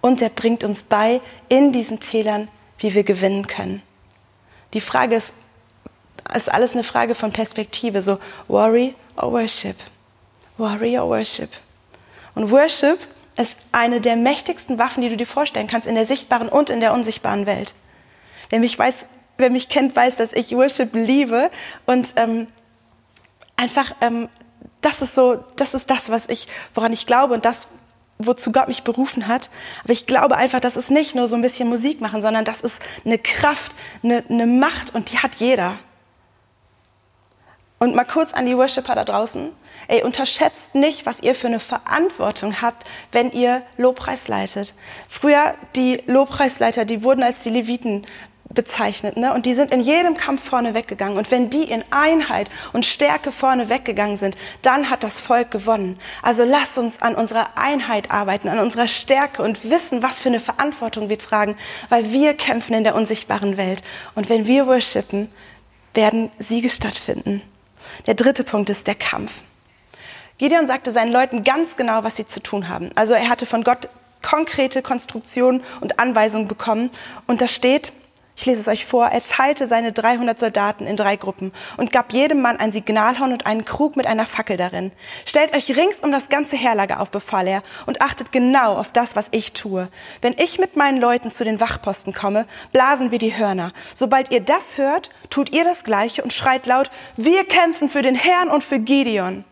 Und 0.00 0.20
er 0.20 0.30
bringt 0.30 0.64
uns 0.64 0.82
bei, 0.82 1.20
in 1.48 1.72
diesen 1.72 2.00
Tälern, 2.00 2.48
wie 2.78 2.94
wir 2.94 3.04
gewinnen 3.04 3.46
können. 3.46 3.82
Die 4.74 4.80
Frage 4.80 5.16
ist, 5.16 5.34
ist 6.34 6.52
alles 6.52 6.74
eine 6.74 6.84
Frage 6.84 7.14
von 7.14 7.32
Perspektive, 7.32 8.02
so 8.02 8.18
worry 8.48 8.94
or 9.16 9.32
worship. 9.32 9.76
Warrior 10.58 11.08
Worship. 11.08 11.50
Und 12.34 12.50
Worship 12.50 12.98
ist 13.36 13.58
eine 13.72 14.00
der 14.00 14.16
mächtigsten 14.16 14.78
Waffen, 14.78 15.02
die 15.02 15.08
du 15.08 15.16
dir 15.16 15.26
vorstellen 15.26 15.68
kannst 15.68 15.88
in 15.88 15.94
der 15.94 16.06
sichtbaren 16.06 16.48
und 16.48 16.70
in 16.70 16.80
der 16.80 16.92
unsichtbaren 16.92 17.46
Welt. 17.46 17.74
Wer 18.50 18.60
mich 18.60 18.78
weiß, 18.78 19.06
wer 19.36 19.50
mich 19.50 19.68
kennt, 19.68 19.94
weiß, 19.94 20.16
dass 20.16 20.32
ich 20.32 20.54
Worship 20.56 20.90
liebe 20.92 21.50
und 21.86 22.14
ähm, 22.16 22.48
einfach 23.56 23.94
ähm, 24.00 24.28
das 24.80 25.02
ist 25.02 25.14
so, 25.14 25.44
das 25.56 25.74
ist 25.74 25.90
das, 25.90 26.10
was 26.10 26.28
ich, 26.28 26.48
woran 26.74 26.92
ich 26.92 27.06
glaube 27.06 27.34
und 27.34 27.44
das, 27.44 27.68
wozu 28.18 28.52
Gott 28.52 28.68
mich 28.68 28.82
berufen 28.82 29.26
hat. 29.26 29.50
Aber 29.84 29.92
ich 29.92 30.06
glaube 30.06 30.36
einfach, 30.36 30.60
das 30.60 30.76
ist 30.76 30.90
nicht 30.90 31.14
nur 31.14 31.28
so 31.28 31.36
ein 31.36 31.42
bisschen 31.42 31.68
Musik 31.68 32.00
machen, 32.00 32.22
sondern 32.22 32.44
das 32.44 32.60
ist 32.60 32.76
eine 33.04 33.18
Kraft, 33.18 33.72
eine, 34.02 34.24
eine 34.28 34.46
Macht 34.46 34.94
und 34.94 35.12
die 35.12 35.18
hat 35.18 35.36
jeder. 35.36 35.78
Und 37.78 37.94
mal 37.94 38.04
kurz 38.04 38.34
an 38.34 38.46
die 38.46 38.56
Worshipper 38.56 38.94
da 38.94 39.04
draußen. 39.04 39.50
Ey, 39.86 40.02
unterschätzt 40.02 40.74
nicht, 40.74 41.06
was 41.06 41.22
ihr 41.22 41.34
für 41.34 41.46
eine 41.46 41.60
Verantwortung 41.60 42.60
habt, 42.60 42.88
wenn 43.12 43.30
ihr 43.30 43.62
Lobpreis 43.76 44.28
leitet. 44.28 44.74
Früher, 45.08 45.54
die 45.76 46.02
Lobpreisleiter, 46.06 46.84
die 46.84 47.04
wurden 47.04 47.22
als 47.22 47.42
die 47.42 47.50
Leviten 47.50 48.04
bezeichnet, 48.50 49.16
ne? 49.16 49.34
Und 49.34 49.46
die 49.46 49.54
sind 49.54 49.72
in 49.72 49.80
jedem 49.80 50.16
Kampf 50.16 50.42
vorne 50.42 50.74
weggegangen. 50.74 51.18
Und 51.18 51.30
wenn 51.30 51.50
die 51.50 51.64
in 51.64 51.84
Einheit 51.90 52.50
und 52.72 52.86
Stärke 52.86 53.30
vorne 53.30 53.68
weggegangen 53.68 54.16
sind, 54.16 54.36
dann 54.62 54.90
hat 54.90 55.04
das 55.04 55.20
Volk 55.20 55.50
gewonnen. 55.50 55.98
Also 56.22 56.44
lasst 56.44 56.78
uns 56.78 57.02
an 57.02 57.14
unserer 57.14 57.56
Einheit 57.56 58.10
arbeiten, 58.10 58.48
an 58.48 58.58
unserer 58.58 58.88
Stärke 58.88 59.42
und 59.42 59.70
wissen, 59.70 60.02
was 60.02 60.18
für 60.18 60.30
eine 60.30 60.40
Verantwortung 60.40 61.08
wir 61.08 61.18
tragen, 61.18 61.56
weil 61.88 62.10
wir 62.10 62.34
kämpfen 62.34 62.74
in 62.74 62.84
der 62.84 62.94
unsichtbaren 62.94 63.56
Welt. 63.56 63.82
Und 64.14 64.28
wenn 64.28 64.46
wir 64.46 64.66
worshipen, 64.66 65.30
werden 65.94 66.30
Siege 66.38 66.70
stattfinden. 66.70 67.42
Der 68.06 68.14
dritte 68.14 68.44
Punkt 68.44 68.70
ist 68.70 68.86
der 68.86 68.94
Kampf. 68.94 69.32
Gideon 70.38 70.66
sagte 70.66 70.92
seinen 70.92 71.12
Leuten 71.12 71.42
ganz 71.42 71.76
genau, 71.76 72.04
was 72.04 72.16
sie 72.16 72.26
zu 72.26 72.40
tun 72.40 72.68
haben. 72.68 72.90
Also 72.94 73.14
er 73.14 73.28
hatte 73.28 73.44
von 73.44 73.64
Gott 73.64 73.88
konkrete 74.22 74.82
Konstruktionen 74.82 75.62
und 75.80 75.98
Anweisungen 75.98 76.48
bekommen. 76.48 76.90
Und 77.26 77.40
da 77.40 77.48
steht, 77.48 77.92
ich 78.38 78.46
lese 78.46 78.60
es 78.60 78.68
euch 78.68 78.86
vor, 78.86 79.06
er 79.06 79.20
teilte 79.20 79.66
seine 79.66 79.90
300 79.90 80.38
Soldaten 80.38 80.86
in 80.86 80.96
drei 80.96 81.16
Gruppen 81.16 81.50
und 81.76 81.90
gab 81.90 82.12
jedem 82.12 82.40
Mann 82.40 82.58
ein 82.58 82.70
Signalhorn 82.70 83.32
und 83.32 83.46
einen 83.46 83.64
Krug 83.64 83.96
mit 83.96 84.06
einer 84.06 84.26
Fackel 84.26 84.56
darin. 84.56 84.92
Stellt 85.26 85.56
euch 85.56 85.76
rings 85.76 85.96
um 86.02 86.12
das 86.12 86.28
ganze 86.28 86.54
Heerlager 86.54 87.00
auf, 87.00 87.10
befahl 87.10 87.48
er, 87.48 87.64
und 87.86 88.00
achtet 88.00 88.30
genau 88.30 88.76
auf 88.76 88.92
das, 88.92 89.16
was 89.16 89.26
ich 89.32 89.54
tue. 89.54 89.88
Wenn 90.22 90.36
ich 90.38 90.60
mit 90.60 90.76
meinen 90.76 91.00
Leuten 91.00 91.32
zu 91.32 91.42
den 91.42 91.60
Wachposten 91.60 92.14
komme, 92.14 92.46
blasen 92.70 93.10
wir 93.10 93.18
die 93.18 93.36
Hörner. 93.36 93.72
Sobald 93.92 94.30
ihr 94.30 94.40
das 94.40 94.78
hört, 94.78 95.10
tut 95.30 95.52
ihr 95.52 95.64
das 95.64 95.82
Gleiche 95.82 96.22
und 96.22 96.32
schreit 96.32 96.66
laut, 96.66 96.92
wir 97.16 97.44
kämpfen 97.44 97.88
für 97.88 98.02
den 98.02 98.14
Herrn 98.14 98.50
und 98.50 98.62
für 98.62 98.78
Gideon. 98.78 99.44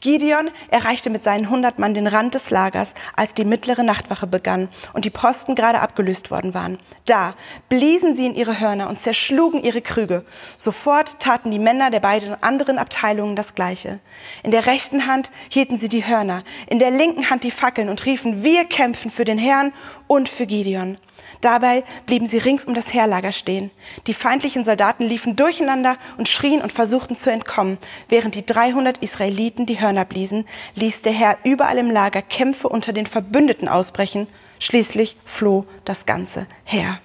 Gideon 0.00 0.50
erreichte 0.70 1.10
mit 1.10 1.24
seinen 1.24 1.44
100 1.44 1.78
Mann 1.78 1.94
den 1.94 2.06
Rand 2.06 2.34
des 2.34 2.50
Lagers, 2.50 2.94
als 3.16 3.34
die 3.34 3.44
mittlere 3.44 3.82
Nachtwache 3.82 4.26
begann 4.26 4.68
und 4.92 5.04
die 5.04 5.10
Posten 5.10 5.54
gerade 5.54 5.80
abgelöst 5.80 6.30
worden 6.30 6.54
waren. 6.54 6.78
Da 7.06 7.34
bliesen 7.68 8.14
sie 8.14 8.26
in 8.26 8.34
ihre 8.34 8.60
Hörner 8.60 8.88
und 8.88 8.98
zerschlugen 8.98 9.62
ihre 9.62 9.82
Krüge. 9.82 10.24
Sofort 10.56 11.18
taten 11.18 11.50
die 11.50 11.58
Männer 11.58 11.90
der 11.90 12.00
beiden 12.00 12.40
anderen 12.42 12.78
Abteilungen 12.78 13.34
das 13.34 13.54
Gleiche. 13.54 13.98
In 14.42 14.52
der 14.52 14.66
rechten 14.66 15.06
Hand 15.06 15.30
hielten 15.48 15.78
sie 15.78 15.88
die 15.88 16.06
Hörner, 16.06 16.44
in 16.68 16.78
der 16.78 16.90
linken 16.90 17.30
Hand 17.30 17.42
die 17.42 17.50
Fackeln 17.50 17.88
und 17.88 18.06
riefen, 18.06 18.42
wir 18.42 18.64
kämpfen 18.64 19.10
für 19.10 19.24
den 19.24 19.38
Herrn 19.38 19.72
und 20.06 20.28
für 20.28 20.46
Gideon. 20.46 20.98
Dabei 21.40 21.84
blieben 22.06 22.28
sie 22.28 22.38
rings 22.38 22.64
um 22.64 22.74
das 22.74 22.92
Heerlager 22.92 23.32
stehen. 23.32 23.70
Die 24.06 24.14
feindlichen 24.14 24.64
Soldaten 24.64 25.04
liefen 25.04 25.36
durcheinander 25.36 25.96
und 26.16 26.28
schrien 26.28 26.62
und 26.62 26.72
versuchten 26.72 27.16
zu 27.16 27.30
entkommen. 27.30 27.78
Während 28.08 28.34
die 28.34 28.44
300 28.44 28.98
Israeliten 28.98 29.66
die 29.66 29.80
Hörner 29.80 30.04
bliesen, 30.04 30.46
ließ 30.74 31.02
der 31.02 31.12
Herr 31.12 31.38
überall 31.44 31.78
im 31.78 31.90
Lager 31.90 32.22
Kämpfe 32.22 32.68
unter 32.68 32.92
den 32.92 33.06
Verbündeten 33.06 33.68
ausbrechen. 33.68 34.26
Schließlich 34.58 35.16
floh 35.24 35.64
das 35.84 36.06
ganze 36.06 36.46
Heer. 36.64 37.00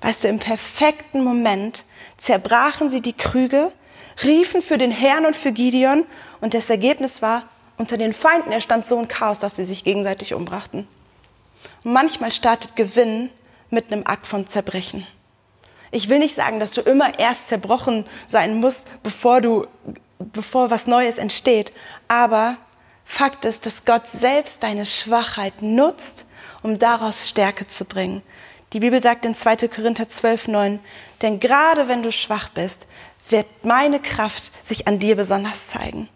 Weißt 0.00 0.24
du, 0.24 0.28
im 0.28 0.40
perfekten 0.40 1.22
Moment 1.22 1.84
zerbrachen 2.18 2.90
sie 2.90 3.00
die 3.00 3.12
Krüge, 3.12 3.70
riefen 4.24 4.62
für 4.62 4.78
den 4.78 4.90
Herrn 4.90 5.26
und 5.26 5.36
für 5.36 5.52
Gideon 5.52 6.04
und 6.40 6.54
das 6.54 6.68
Ergebnis 6.68 7.22
war, 7.22 7.44
unter 7.78 7.96
den 7.96 8.12
Feinden 8.12 8.52
erstand 8.52 8.84
so 8.84 8.98
ein 8.98 9.08
Chaos, 9.08 9.38
dass 9.38 9.56
sie 9.56 9.64
sich 9.64 9.84
gegenseitig 9.84 10.34
umbrachten. 10.34 10.86
Und 11.84 11.92
manchmal 11.92 12.32
startet 12.32 12.76
Gewinn 12.76 13.30
mit 13.70 13.92
einem 13.92 14.06
Akt 14.06 14.26
von 14.26 14.46
Zerbrechen. 14.46 15.06
Ich 15.90 16.08
will 16.08 16.18
nicht 16.18 16.34
sagen, 16.34 16.58
dass 16.58 16.74
du 16.74 16.80
immer 16.80 17.18
erst 17.18 17.48
zerbrochen 17.48 18.06
sein 18.26 18.60
musst, 18.60 18.88
bevor 19.02 19.40
du, 19.40 19.66
bevor 20.18 20.70
was 20.70 20.86
Neues 20.86 21.18
entsteht. 21.18 21.72
Aber 22.08 22.56
Fakt 23.04 23.44
ist, 23.44 23.66
dass 23.66 23.84
Gott 23.84 24.08
selbst 24.08 24.62
deine 24.62 24.86
Schwachheit 24.86 25.60
nutzt, 25.60 26.24
um 26.62 26.78
daraus 26.78 27.28
Stärke 27.28 27.68
zu 27.68 27.84
bringen. 27.84 28.22
Die 28.72 28.80
Bibel 28.80 29.02
sagt 29.02 29.26
in 29.26 29.34
2. 29.34 29.68
Korinther 29.68 30.08
12, 30.08 30.48
9, 30.48 30.80
denn 31.20 31.40
gerade 31.40 31.88
wenn 31.88 32.02
du 32.02 32.10
schwach 32.10 32.48
bist, 32.48 32.86
wird 33.28 33.46
meine 33.62 34.00
Kraft 34.00 34.50
sich 34.64 34.88
an 34.88 34.98
dir 34.98 35.14
besonders 35.14 35.68
zeigen. 35.68 36.08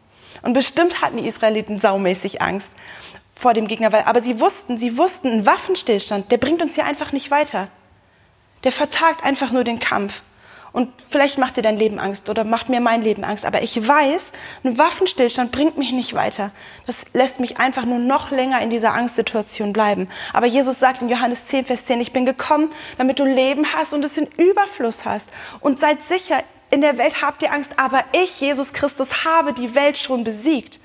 Und 0.43 0.55
bestimmt 0.55 1.03
hatten 1.03 1.19
die 1.19 1.29
Israeliten 1.29 1.81
saumäßig 1.81 2.41
Angst 2.41 2.69
vor 3.39 3.53
dem 3.55 3.69
Gegner, 3.69 3.93
weil, 3.93 4.05
aber 4.05 4.23
sie 4.23 4.41
wussten, 4.41 4.79
sie 4.79 4.97
wussten, 4.97 5.29
ein 5.29 5.47
Waffenstillstand, 5.47 6.33
der 6.33 6.39
bringt 6.39 6.63
uns 6.63 6.75
hier 6.75 6.87
einfach 6.87 7.13
nicht 7.13 7.31
weiter. 7.31 7.69
Der 8.65 8.73
vertagt 8.73 9.25
einfach 9.25 9.53
nur 9.53 9.63
den 9.63 9.79
Kampf. 9.79 10.23
Und 10.73 10.91
vielleicht 11.09 11.39
macht 11.39 11.57
dir 11.57 11.63
dein 11.63 11.79
Leben 11.79 11.99
Angst 11.99 12.29
oder 12.29 12.45
macht 12.45 12.69
mir 12.69 12.81
mein 12.81 13.01
Leben 13.01 13.25
Angst. 13.25 13.47
Aber 13.47 13.63
ich 13.63 13.89
weiß, 13.89 14.33
ein 14.63 14.77
Waffenstillstand 14.77 15.51
bringt 15.51 15.79
mich 15.79 15.93
nicht 15.93 16.13
weiter. 16.13 16.51
Das 16.87 16.97
lässt 17.15 17.41
mich 17.41 17.59
einfach 17.59 17.87
nur 17.87 17.99
noch 17.99 18.31
länger 18.31 18.61
in 18.61 18.69
dieser 18.69 18.93
Angstsituation 18.93 19.73
bleiben. 19.73 20.09
Aber 20.35 20.45
Jesus 20.45 20.79
sagt 20.79 21.01
in 21.01 21.09
Johannes 21.09 21.47
10, 21.47 21.65
Vers 21.65 21.87
10, 21.87 22.03
ich 22.03 22.13
bin 22.13 22.27
gekommen, 22.27 22.71
damit 22.99 23.19
du 23.19 23.25
Leben 23.25 23.73
hast 23.75 23.95
und 23.95 24.05
es 24.05 24.19
in 24.19 24.27
Überfluss 24.37 25.07
hast. 25.07 25.31
Und 25.61 25.79
seid 25.79 26.03
sicher, 26.03 26.43
in 26.71 26.83
der 26.83 26.99
Welt 26.99 27.23
habt 27.23 27.43
ihr 27.43 27.53
Angst, 27.53 27.79
aber 27.79 28.05
ich, 28.13 28.41
Jesus 28.41 28.73
Christus, 28.75 29.25
habe 29.25 29.55
die 29.55 29.75
Welt 29.75 29.97
schon 29.97 30.25
besiegt. 30.25 30.79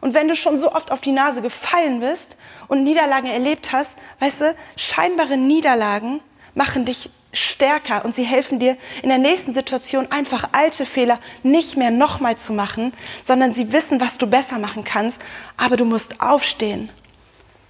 Und 0.00 0.14
wenn 0.14 0.28
du 0.28 0.36
schon 0.36 0.58
so 0.58 0.72
oft 0.72 0.90
auf 0.92 1.00
die 1.00 1.12
Nase 1.12 1.42
gefallen 1.42 2.00
bist 2.00 2.36
und 2.68 2.84
Niederlagen 2.84 3.28
erlebt 3.28 3.72
hast, 3.72 3.96
weißt 4.20 4.40
du, 4.40 4.54
scheinbare 4.76 5.36
Niederlagen 5.36 6.20
machen 6.54 6.84
dich 6.84 7.10
stärker 7.32 8.04
und 8.04 8.14
sie 8.14 8.24
helfen 8.24 8.58
dir 8.58 8.76
in 9.02 9.08
der 9.08 9.18
nächsten 9.18 9.52
Situation 9.52 10.10
einfach 10.10 10.50
alte 10.52 10.86
Fehler 10.86 11.18
nicht 11.42 11.76
mehr 11.76 11.90
nochmal 11.90 12.36
zu 12.36 12.52
machen, 12.52 12.92
sondern 13.24 13.52
sie 13.52 13.72
wissen, 13.72 14.00
was 14.00 14.18
du 14.18 14.26
besser 14.26 14.58
machen 14.58 14.84
kannst, 14.84 15.20
aber 15.56 15.76
du 15.76 15.84
musst 15.84 16.20
aufstehen. 16.20 16.90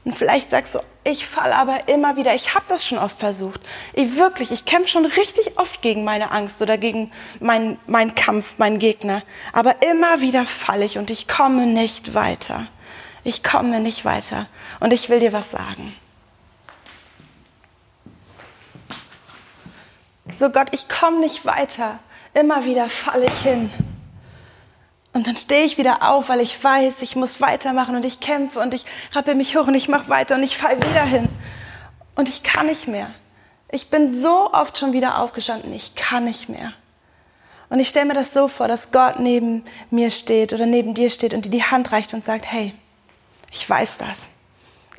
Und 0.05 0.15
vielleicht 0.15 0.51
sagst 0.51 0.75
du, 0.75 0.81
ich 1.09 1.27
falle 1.27 1.57
aber 1.57 1.89
immer 1.89 2.17
wieder. 2.17 2.35
Ich 2.35 2.55
habe 2.55 2.67
das 2.69 2.85
schon 2.85 2.99
oft 2.99 3.19
versucht. 3.19 3.61
Ich 3.95 4.17
wirklich, 4.17 4.51
ich 4.51 4.67
kämpfe 4.67 4.91
schon 4.91 5.07
richtig 5.07 5.59
oft 5.59 5.81
gegen 5.81 6.05
meine 6.05 6.33
Angst 6.33 6.61
oder 6.61 6.77
gegen 6.77 7.11
meinen 7.41 7.79
mein 7.87 8.15
Kampf, 8.15 8.59
meinen 8.59 8.79
Gegner. 8.79 9.23
Aber 9.53 9.83
immer 9.83 10.21
wieder 10.21 10.45
falle 10.45 10.85
ich 10.85 10.99
und 10.99 11.11
ich 11.11 11.27
komme 11.27 11.67
nicht 11.67 12.15
weiter. 12.15 12.67
Ich 13.25 13.43
komme 13.43 13.81
nicht 13.81 14.05
weiter. 14.05 14.47
Und 14.81 14.93
ich 14.93 15.09
will 15.09 15.21
dir 15.21 15.33
was 15.33 15.51
sagen. 15.51 15.95
So 20.35 20.51
Gott, 20.51 20.69
ich 20.73 20.89
komme 20.89 21.21
nicht 21.21 21.47
weiter. 21.47 21.99
Immer 22.35 22.65
wieder 22.65 22.89
falle 22.89 23.27
ich 23.27 23.43
hin. 23.43 23.71
Und 25.19 25.27
dann 25.27 25.37
stehe 25.37 25.65
ich 25.65 25.79
wieder 25.79 26.09
auf, 26.09 26.29
weil 26.29 26.39
ich 26.39 26.63
weiß, 26.63 27.03
ich 27.03 27.17
muss 27.17 27.41
weitermachen 27.41 27.97
und 27.97 28.05
ich 28.05 28.21
kämpfe 28.21 28.61
und 28.61 28.73
ich 28.73 28.85
rappel 29.11 29.35
mich 29.35 29.57
hoch 29.57 29.67
und 29.67 29.75
ich 29.75 29.89
mache 29.89 30.09
weiter 30.09 30.37
und 30.37 30.45
ich 30.45 30.57
falle 30.57 30.77
wieder 30.77 31.03
hin. 31.03 31.29
Und 32.15 32.29
ich 32.29 32.45
kann 32.45 32.67
nicht 32.67 32.87
mehr. 32.87 33.11
Ich 33.73 33.91
bin 33.91 34.15
so 34.15 34.53
oft 34.53 34.79
schon 34.79 34.93
wieder 34.93 35.19
aufgestanden, 35.19 35.73
ich 35.73 35.97
kann 35.97 36.27
nicht 36.27 36.49
mehr. 36.49 36.73
Und 37.69 37.81
ich 37.81 37.89
stelle 37.89 38.07
mir 38.07 38.15
das 38.15 38.33
so 38.33 38.47
vor, 38.47 38.69
dass 38.69 38.93
Gott 38.93 39.19
neben 39.19 39.65
mir 39.91 40.13
steht 40.13 40.53
oder 40.53 40.67
neben 40.67 40.95
dir 40.95 41.11
steht 41.11 41.35
und 41.35 41.47
dir 41.47 41.51
die 41.51 41.65
Hand 41.65 41.91
reicht 41.91 42.15
und 42.15 42.25
sagt, 42.25 42.47
hey, 42.47 42.73
ich 43.51 43.69
weiß 43.69 43.99
das. 43.99 44.31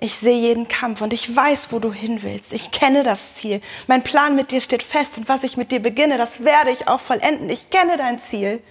Ich 0.02 0.16
sehe 0.16 0.38
jeden 0.38 0.68
Kampf 0.68 1.00
und 1.00 1.14
ich 1.14 1.34
weiß, 1.34 1.72
wo 1.72 1.80
du 1.80 1.94
hin 1.94 2.24
willst. 2.24 2.52
Ich 2.52 2.72
kenne 2.72 3.04
das 3.04 3.36
Ziel. 3.36 3.62
Mein 3.88 4.04
Plan 4.04 4.36
mit 4.36 4.52
dir 4.52 4.60
steht 4.60 4.84
fest 4.84 5.18
und 5.18 5.30
was 5.30 5.44
ich 5.44 5.56
mit 5.56 5.72
dir 5.72 5.80
beginne, 5.80 6.18
das 6.18 6.44
werde 6.44 6.72
ich 6.72 6.90
auch 6.90 7.00
vollenden. 7.00 7.50
Ich 7.50 7.70
kenne 7.70 7.96
dein 7.96 8.20
Ziel. 8.20 8.62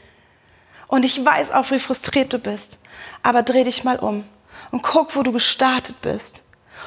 Und 0.88 1.04
ich 1.04 1.24
weiß 1.24 1.52
auch, 1.52 1.70
wie 1.70 1.78
frustriert 1.78 2.32
du 2.32 2.38
bist. 2.38 2.78
Aber 3.22 3.42
dreh 3.42 3.64
dich 3.64 3.84
mal 3.84 3.98
um 3.98 4.24
und 4.70 4.82
guck, 4.82 5.14
wo 5.14 5.22
du 5.22 5.32
gestartet 5.32 6.00
bist. 6.00 6.42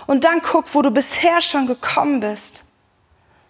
Und 0.07 0.23
dann 0.23 0.41
guck, 0.41 0.73
wo 0.75 0.81
du 0.81 0.91
bisher 0.91 1.41
schon 1.41 1.67
gekommen 1.67 2.19
bist. 2.19 2.63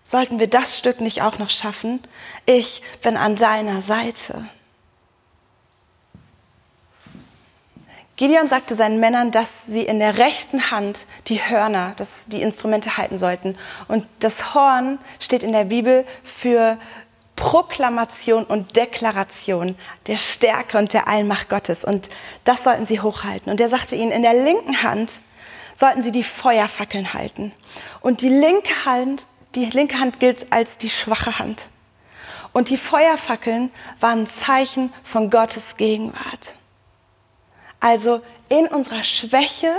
Sollten 0.04 0.40
wir 0.40 0.48
das 0.48 0.78
Stück 0.78 1.00
nicht 1.00 1.22
auch 1.22 1.40
noch 1.40 1.50
schaffen? 1.50 2.02
Ich 2.46 2.82
bin 3.02 3.18
an 3.18 3.36
deiner 3.36 3.82
Seite. 3.82 4.46
Gideon 8.18 8.50
sagte 8.50 8.76
seinen 8.76 9.00
Männern, 9.00 9.32
dass 9.32 9.66
sie 9.66 9.84
in 9.84 10.00
der 10.00 10.18
rechten 10.18 10.70
Hand 10.70 11.08
die 11.28 11.42
Hörner, 11.42 11.94
dass 11.96 12.28
die 12.28 12.42
Instrumente 12.42 12.98
halten 12.98 13.18
sollten. 13.18 13.58
Und 13.88 14.06
das 14.20 14.54
Horn 14.54 15.00
steht 15.20 15.42
in 15.42 15.54
der 15.54 15.66
Bibel 15.66 16.06
für 16.24 16.78
Proklamation 17.42 18.44
und 18.44 18.76
Deklaration 18.76 19.76
der 20.06 20.18
Stärke 20.18 20.78
und 20.78 20.94
der 20.94 21.08
Allmacht 21.08 21.50
Gottes. 21.50 21.84
Und 21.84 22.08
das 22.44 22.64
sollten 22.64 22.86
sie 22.86 23.02
hochhalten. 23.02 23.52
Und 23.52 23.60
er 23.60 23.68
sagte 23.68 23.96
ihnen, 23.96 24.12
in 24.12 24.22
der 24.22 24.36
linken 24.36 24.84
Hand 24.84 25.14
sollten 25.76 26.04
sie 26.04 26.12
die 26.12 26.24
Feuerfackeln 26.24 27.16
halten. 27.16 27.52
Und 28.00 28.22
die 28.22 28.30
linke 28.30 28.86
Hand, 28.86 29.26
die 29.56 29.66
linke 29.66 29.98
Hand 29.98 30.20
gilt 30.20 30.54
als 30.54 30.78
die 30.78 30.92
schwache 30.92 31.40
Hand. 31.40 31.66
Und 32.54 32.70
die 32.70 32.78
Feuerfackeln 32.78 33.72
waren 34.00 34.28
Zeichen 34.28 34.94
von 35.04 35.32
Gottes 35.32 35.78
Gegenwart. 35.78 36.54
Also 37.80 38.22
in 38.50 38.68
unserer 38.68 39.02
Schwäche 39.02 39.74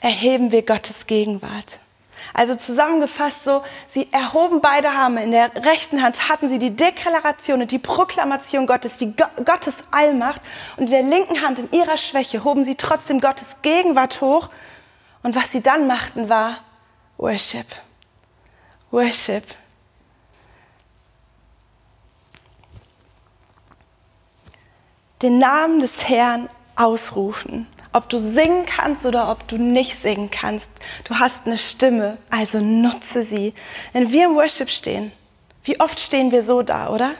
erheben 0.00 0.52
wir 0.52 0.64
Gottes 0.64 1.08
Gegenwart. 1.08 1.80
Also 2.36 2.54
zusammengefasst 2.54 3.44
so, 3.44 3.62
sie 3.86 4.12
erhoben 4.12 4.60
beide 4.60 4.90
Arme. 4.90 5.22
In 5.22 5.32
der 5.32 5.54
rechten 5.64 6.02
Hand 6.02 6.28
hatten 6.28 6.50
sie 6.50 6.58
die 6.58 6.76
Deklaration 6.76 7.62
und 7.62 7.70
die 7.70 7.78
Proklamation 7.78 8.66
Gottes, 8.66 8.98
die 8.98 9.16
Go 9.16 9.24
Gottes 9.42 9.76
Allmacht. 9.90 10.42
Und 10.76 10.84
in 10.84 10.90
der 10.90 11.02
linken 11.02 11.40
Hand, 11.40 11.58
in 11.58 11.72
ihrer 11.72 11.96
Schwäche, 11.96 12.44
hoben 12.44 12.62
sie 12.62 12.74
trotzdem 12.74 13.22
Gottes 13.22 13.56
Gegenwart 13.62 14.20
hoch. 14.20 14.50
Und 15.22 15.34
was 15.34 15.50
sie 15.50 15.62
dann 15.62 15.86
machten, 15.86 16.28
war 16.28 16.58
Worship. 17.16 17.64
Worship. 18.90 19.44
Den 25.22 25.38
Namen 25.38 25.80
des 25.80 26.06
Herrn 26.06 26.50
ausrufen 26.74 27.66
ob 27.96 28.10
du 28.10 28.18
singen 28.18 28.66
kannst 28.66 29.06
oder 29.06 29.30
ob 29.30 29.48
du 29.48 29.56
nicht 29.56 30.00
singen 30.00 30.30
kannst. 30.30 30.68
Du 31.04 31.18
hast 31.18 31.46
eine 31.46 31.56
Stimme, 31.56 32.18
also 32.28 32.58
nutze 32.58 33.22
sie. 33.22 33.54
Wenn 33.94 34.12
wir 34.12 34.26
im 34.26 34.34
Worship 34.34 34.68
stehen, 34.68 35.12
wie 35.64 35.80
oft 35.80 35.98
stehen 35.98 36.30
wir 36.30 36.42
so 36.42 36.60
da, 36.60 36.90
oder? 36.90 37.12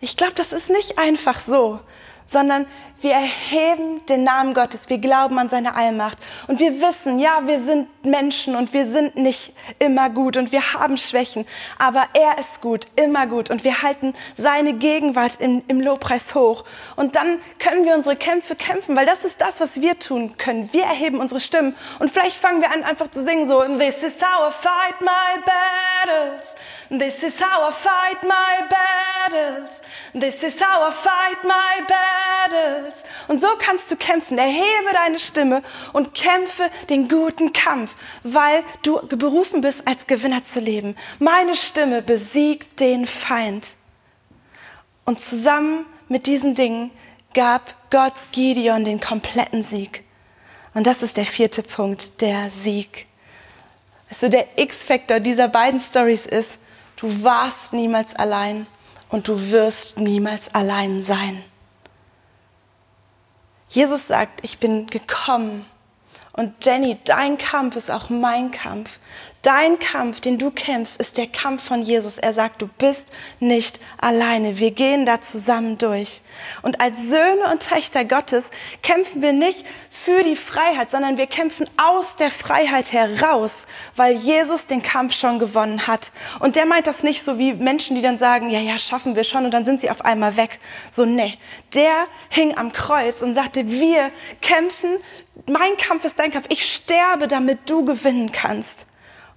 Ich 0.00 0.16
glaube, 0.16 0.34
das 0.36 0.52
ist 0.52 0.70
nicht 0.70 0.98
einfach 0.98 1.40
so, 1.40 1.80
sondern 2.26 2.66
wir 3.00 3.12
erheben 3.12 4.04
den 4.06 4.24
Namen 4.24 4.54
Gottes, 4.54 4.88
wir 4.88 4.98
glauben 4.98 5.38
an 5.38 5.50
seine 5.50 5.74
Allmacht. 5.74 6.18
Und 6.46 6.58
wir 6.58 6.80
wissen, 6.80 7.18
ja, 7.18 7.46
wir 7.46 7.60
sind 7.60 7.88
Menschen 8.04 8.56
und 8.56 8.72
wir 8.72 8.86
sind 8.86 9.16
nicht 9.16 9.52
immer 9.78 10.08
gut 10.08 10.36
und 10.36 10.50
wir 10.50 10.72
haben 10.72 10.96
Schwächen, 10.96 11.46
aber 11.78 12.06
er 12.14 12.38
ist 12.38 12.62
gut, 12.62 12.86
immer 12.96 13.26
gut. 13.26 13.50
Und 13.50 13.64
wir 13.64 13.82
halten 13.82 14.14
seine 14.36 14.72
Gegenwart 14.74 15.40
im, 15.40 15.62
im 15.68 15.80
Lobpreis 15.80 16.34
hoch. 16.34 16.64
Und 16.96 17.16
dann 17.16 17.38
können 17.58 17.84
wir 17.84 17.94
unsere 17.94 18.16
Kämpfe 18.16 18.56
kämpfen, 18.56 18.96
weil 18.96 19.06
das 19.06 19.24
ist 19.24 19.40
das, 19.40 19.60
was 19.60 19.80
wir 19.80 19.98
tun 19.98 20.36
können. 20.38 20.72
Wir 20.72 20.84
erheben 20.84 21.20
unsere 21.20 21.40
Stimmen. 21.40 21.76
Und 21.98 22.10
vielleicht 22.10 22.36
fangen 22.36 22.62
wir 22.62 22.72
an 22.72 22.82
einfach 22.82 23.08
zu 23.08 23.24
singen 23.24 23.46
so, 23.46 23.62
this 23.78 24.02
is 24.02 24.22
how 24.22 24.48
I 24.48 24.52
fight 24.52 25.00
my 25.00 25.42
battles, 25.44 26.56
this 26.90 27.22
is 27.22 27.40
how 27.40 27.68
I 27.68 27.72
fight 27.72 28.22
my 28.22 28.62
battles, 28.68 29.82
this 30.14 30.42
is 30.42 30.60
how 30.60 30.88
I 30.88 30.92
fight 30.92 31.44
my 31.44 31.86
battles. 31.86 33.04
Und 33.28 33.40
so 33.40 33.48
kannst 33.58 33.90
du 33.90 33.96
kämpfen. 33.96 34.38
Erhebe 34.38 34.92
deine 34.92 35.18
Stimme 35.18 35.62
und 35.92 36.14
kämpfe 36.14 36.70
den 36.88 37.08
guten 37.08 37.52
Kampf, 37.52 37.94
weil 38.22 38.62
du 38.82 39.00
berufen 39.08 39.60
bist, 39.60 39.86
als 39.86 40.06
Gewinner 40.06 40.44
zu 40.44 40.60
leben. 40.60 40.96
Meine 41.18 41.56
Stimme 41.56 42.02
besiegt 42.02 42.80
den 42.80 43.06
Feind. 43.06 43.68
Und 45.04 45.20
zusammen 45.20 45.86
mit 46.08 46.26
diesen 46.26 46.54
Dingen 46.54 46.90
gab 47.34 47.74
Gott 47.90 48.14
Gideon 48.32 48.84
den 48.84 49.00
kompletten 49.00 49.62
Sieg. 49.62 50.04
Und 50.74 50.86
das 50.86 51.02
ist 51.02 51.16
der 51.16 51.26
vierte 51.26 51.62
Punkt, 51.62 52.20
der 52.20 52.50
Sieg. 52.50 53.06
Also 54.10 54.28
der 54.28 54.46
X-Faktor 54.56 55.20
dieser 55.20 55.48
beiden 55.48 55.80
Stories 55.80 56.26
ist, 56.26 56.58
du 56.96 57.22
warst 57.22 57.72
niemals 57.72 58.14
allein 58.14 58.66
und 59.08 59.28
du 59.28 59.50
wirst 59.50 59.98
niemals 59.98 60.54
allein 60.54 61.02
sein. 61.02 61.42
Jesus 63.68 64.06
sagt, 64.06 64.44
ich 64.44 64.58
bin 64.58 64.86
gekommen. 64.86 65.66
Und 66.32 66.64
Jenny, 66.64 66.98
dein 67.04 67.38
Kampf 67.38 67.76
ist 67.76 67.90
auch 67.90 68.10
mein 68.10 68.50
Kampf. 68.50 68.98
Dein 69.46 69.78
Kampf, 69.78 70.20
den 70.20 70.38
du 70.38 70.50
kämpfst, 70.50 71.00
ist 71.00 71.18
der 71.18 71.28
Kampf 71.28 71.62
von 71.62 71.80
Jesus. 71.80 72.18
Er 72.18 72.32
sagt, 72.32 72.62
du 72.62 72.66
bist 72.66 73.12
nicht 73.38 73.78
alleine. 73.96 74.58
Wir 74.58 74.72
gehen 74.72 75.06
da 75.06 75.20
zusammen 75.20 75.78
durch. 75.78 76.22
Und 76.62 76.80
als 76.80 77.00
Söhne 77.02 77.52
und 77.52 77.62
Töchter 77.62 78.04
Gottes 78.04 78.46
kämpfen 78.82 79.22
wir 79.22 79.32
nicht 79.32 79.64
für 79.88 80.24
die 80.24 80.34
Freiheit, 80.34 80.90
sondern 80.90 81.16
wir 81.16 81.28
kämpfen 81.28 81.70
aus 81.76 82.16
der 82.16 82.32
Freiheit 82.32 82.92
heraus, 82.92 83.68
weil 83.94 84.16
Jesus 84.16 84.66
den 84.66 84.82
Kampf 84.82 85.14
schon 85.14 85.38
gewonnen 85.38 85.86
hat. 85.86 86.10
Und 86.40 86.56
der 86.56 86.66
meint 86.66 86.88
das 86.88 87.04
nicht 87.04 87.22
so 87.22 87.38
wie 87.38 87.52
Menschen, 87.52 87.94
die 87.94 88.02
dann 88.02 88.18
sagen, 88.18 88.50
ja, 88.50 88.58
ja, 88.58 88.80
schaffen 88.80 89.14
wir 89.14 89.22
schon 89.22 89.44
und 89.44 89.52
dann 89.52 89.64
sind 89.64 89.80
sie 89.80 89.90
auf 89.90 90.04
einmal 90.04 90.36
weg. 90.36 90.58
So, 90.90 91.04
nee. 91.04 91.38
Der 91.72 92.08
hing 92.30 92.58
am 92.58 92.72
Kreuz 92.72 93.22
und 93.22 93.34
sagte, 93.34 93.70
wir 93.70 94.10
kämpfen, 94.40 94.96
mein 95.48 95.76
Kampf 95.76 96.04
ist 96.04 96.18
dein 96.18 96.32
Kampf. 96.32 96.46
Ich 96.48 96.74
sterbe, 96.74 97.28
damit 97.28 97.70
du 97.70 97.84
gewinnen 97.84 98.32
kannst. 98.32 98.86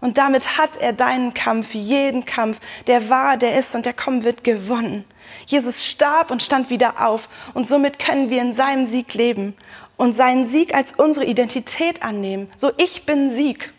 Und 0.01 0.17
damit 0.17 0.57
hat 0.57 0.77
er 0.77 0.93
deinen 0.93 1.33
Kampf, 1.33 1.73
jeden 1.73 2.25
Kampf, 2.25 2.59
der 2.87 3.09
war, 3.09 3.35
der 3.35 3.59
ist 3.59 3.75
und 3.75 3.85
der 3.85 3.93
kommen 3.93 4.23
wird, 4.23 4.43
gewonnen. 4.43 5.03
Jesus 5.45 5.85
starb 5.85 6.31
und 6.31 6.41
stand 6.41 6.69
wieder 6.69 7.05
auf 7.05 7.27
und 7.53 7.67
somit 7.67 7.99
können 7.99 8.29
wir 8.29 8.41
in 8.41 8.53
seinem 8.53 8.85
Sieg 8.85 9.13
leben 9.13 9.55
und 9.97 10.15
seinen 10.15 10.45
Sieg 10.47 10.73
als 10.73 10.93
unsere 10.93 11.25
Identität 11.25 12.01
annehmen. 12.01 12.49
So, 12.55 12.71
ich 12.77 13.05
bin 13.05 13.29
Sieg. 13.29 13.73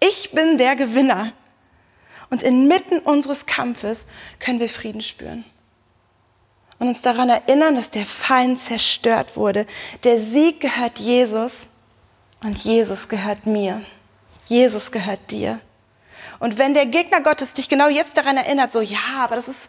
Ich 0.00 0.32
bin 0.32 0.58
der 0.58 0.76
Gewinner. 0.76 1.32
Und 2.30 2.42
inmitten 2.42 2.98
unseres 2.98 3.46
Kampfes 3.46 4.06
können 4.38 4.60
wir 4.60 4.68
Frieden 4.68 5.00
spüren. 5.00 5.44
Und 6.78 6.88
uns 6.88 7.00
daran 7.00 7.30
erinnern, 7.30 7.74
dass 7.74 7.90
der 7.90 8.04
Feind 8.04 8.58
zerstört 8.58 9.36
wurde. 9.36 9.66
Der 10.04 10.20
Sieg 10.20 10.60
gehört 10.60 10.98
Jesus 10.98 11.52
und 12.44 12.58
Jesus 12.58 13.08
gehört 13.08 13.46
mir. 13.46 13.82
Jesus 14.48 14.90
gehört 14.90 15.30
dir. 15.30 15.60
Und 16.40 16.56
wenn 16.56 16.72
der 16.72 16.86
Gegner 16.86 17.20
Gottes 17.20 17.52
dich 17.52 17.68
genau 17.68 17.88
jetzt 17.88 18.16
daran 18.16 18.36
erinnert, 18.36 18.72
so, 18.72 18.80
ja, 18.80 18.98
aber 19.18 19.34
das 19.34 19.48
ist, 19.48 19.62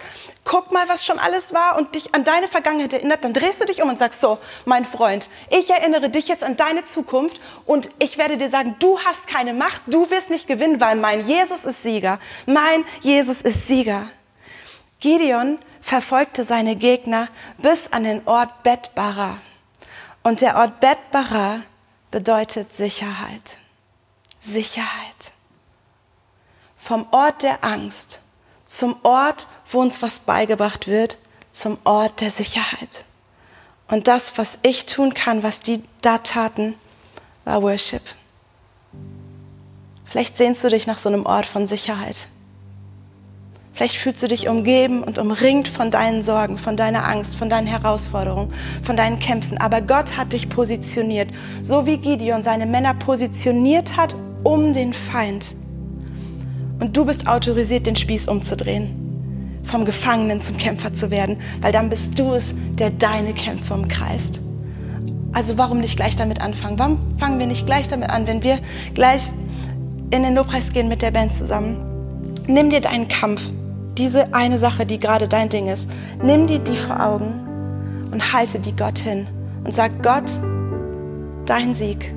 guck 0.43 0.71
mal, 0.71 0.87
was 0.87 1.03
schon 1.03 1.17
alles 1.17 1.53
war 1.53 1.77
und 1.77 1.95
dich 1.95 2.13
an 2.13 2.23
deine 2.23 2.47
Vergangenheit 2.47 2.93
erinnert, 2.93 3.23
dann 3.23 3.33
drehst 3.33 3.59
du 3.59 3.65
dich 3.65 3.81
um 3.81 3.89
und 3.89 3.97
sagst 3.97 4.21
so, 4.21 4.37
mein 4.65 4.85
Freund, 4.85 5.29
ich 5.49 5.69
erinnere 5.71 6.09
dich 6.09 6.27
jetzt 6.27 6.43
an 6.43 6.57
deine 6.57 6.85
Zukunft 6.85 7.41
und 7.65 7.89
ich 7.97 8.17
werde 8.17 8.37
dir 8.37 8.49
sagen, 8.49 8.75
du 8.79 8.99
hast 8.99 9.27
keine 9.27 9.53
Macht, 9.53 9.81
du 9.87 10.11
wirst 10.11 10.29
nicht 10.29 10.47
gewinnen, 10.47 10.79
weil 10.79 10.95
mein 10.95 11.21
Jesus 11.21 11.65
ist 11.65 11.81
Sieger. 11.81 12.19
Mein 12.45 12.85
Jesus 13.01 13.41
ist 13.41 13.67
Sieger. 13.67 14.07
Gideon 14.99 15.57
verfolgte 15.81 16.43
seine 16.43 16.75
Gegner 16.75 17.29
bis 17.57 17.91
an 17.91 18.03
den 18.03 18.27
Ort 18.27 18.63
Betbara. 18.63 19.37
Und 20.21 20.41
der 20.41 20.55
Ort 20.57 20.79
Betbara 20.79 21.61
bedeutet 22.11 22.73
Sicherheit. 22.73 23.57
Sicherheit. 24.41 25.31
Vom 26.77 27.05
Ort 27.11 27.43
der 27.43 27.63
Angst 27.63 28.21
zum 28.69 28.95
Ort, 29.03 29.47
wo 29.71 29.81
uns 29.81 30.01
was 30.01 30.19
beigebracht 30.19 30.87
wird, 30.87 31.17
zum 31.51 31.77
Ort 31.83 32.21
der 32.21 32.29
Sicherheit. 32.29 33.03
Und 33.87 34.07
das, 34.07 34.37
was 34.37 34.59
ich 34.61 34.85
tun 34.85 35.15
kann, 35.15 35.41
was 35.41 35.61
die 35.61 35.83
da 36.01 36.19
taten, 36.19 36.75
war 37.45 37.63
Worship. 37.63 38.03
Vielleicht 40.05 40.37
sehnst 40.37 40.63
du 40.63 40.69
dich 40.69 40.85
nach 40.85 40.99
so 40.99 41.09
einem 41.09 41.25
Ort 41.25 41.47
von 41.47 41.65
Sicherheit. 41.65 42.27
Vielleicht 43.73 43.97
fühlst 43.97 44.21
du 44.21 44.27
dich 44.27 44.47
umgeben 44.47 45.03
und 45.03 45.17
umringt 45.17 45.67
von 45.67 45.89
deinen 45.89 46.23
Sorgen, 46.23 46.57
von 46.57 46.77
deiner 46.77 47.07
Angst, 47.07 47.35
von 47.35 47.49
deinen 47.49 47.67
Herausforderungen, 47.67 48.53
von 48.83 48.97
deinen 48.97 49.19
Kämpfen. 49.19 49.57
Aber 49.57 49.81
Gott 49.81 50.17
hat 50.17 50.33
dich 50.33 50.49
positioniert, 50.49 51.29
so 51.63 51.85
wie 51.85 51.97
Gideon 51.97 52.43
seine 52.43 52.65
Männer 52.65 52.93
positioniert 52.93 53.95
hat 53.95 54.13
um 54.43 54.73
den 54.73 54.93
Feind. 54.93 55.55
Und 56.79 56.95
du 56.95 57.05
bist 57.05 57.27
autorisiert, 57.27 57.85
den 57.85 57.95
Spieß 57.95 58.27
umzudrehen, 58.27 59.59
vom 59.63 59.85
Gefangenen 59.85 60.41
zum 60.41 60.57
Kämpfer 60.57 60.93
zu 60.93 61.11
werden, 61.11 61.37
weil 61.61 61.71
dann 61.71 61.89
bist 61.89 62.17
du 62.17 62.33
es, 62.33 62.53
der 62.73 62.89
deine 62.89 63.33
Kämpfe 63.33 63.73
umkreist. 63.73 64.39
Also 65.33 65.57
warum 65.57 65.79
nicht 65.79 65.95
gleich 65.95 66.15
damit 66.15 66.41
anfangen? 66.41 66.79
Warum 66.79 66.99
fangen 67.17 67.39
wir 67.39 67.47
nicht 67.47 67.65
gleich 67.65 67.87
damit 67.87 68.09
an, 68.09 68.25
wenn 68.25 68.43
wir 68.43 68.59
gleich 68.93 69.29
in 70.11 70.23
den 70.23 70.35
Lobpreis 70.35 70.71
gehen 70.73 70.87
mit 70.87 71.01
der 71.01 71.11
Band 71.11 71.33
zusammen? 71.33 71.77
Nimm 72.47 72.69
dir 72.69 72.81
deinen 72.81 73.07
Kampf, 73.07 73.41
diese 73.97 74.33
eine 74.33 74.57
Sache, 74.57 74.85
die 74.85 74.99
gerade 74.99 75.27
dein 75.27 75.49
Ding 75.49 75.67
ist, 75.67 75.87
nimm 76.23 76.47
dir 76.47 76.59
die 76.59 76.77
vor 76.77 77.05
Augen 77.05 78.07
und 78.11 78.33
halte 78.33 78.59
die 78.59 78.75
Gott 78.75 78.97
hin 78.97 79.27
und 79.65 79.75
sag 79.75 80.01
Gott, 80.01 80.31
dein 81.45 81.75
Sieg 81.75 82.15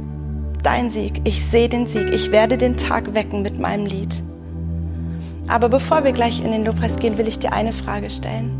dein 0.63 0.91
Sieg. 0.91 1.21
Ich 1.25 1.45
sehe 1.45 1.69
den 1.69 1.87
Sieg. 1.87 2.13
Ich 2.13 2.31
werde 2.31 2.57
den 2.57 2.77
Tag 2.77 3.15
wecken 3.15 3.43
mit 3.43 3.59
meinem 3.59 3.87
Lied. 3.87 4.23
Aber 5.49 5.69
bevor 5.69 6.05
wir 6.05 6.13
gleich 6.13 6.43
in 6.43 6.53
den 6.53 6.65
Lobpreis 6.65 6.99
gehen, 6.99 7.19
will 7.19 7.29
ich 7.29 7.39
dir 7.39 7.53
eine 7.53 7.73
Frage 7.73 8.11
stellen. 8.11 8.59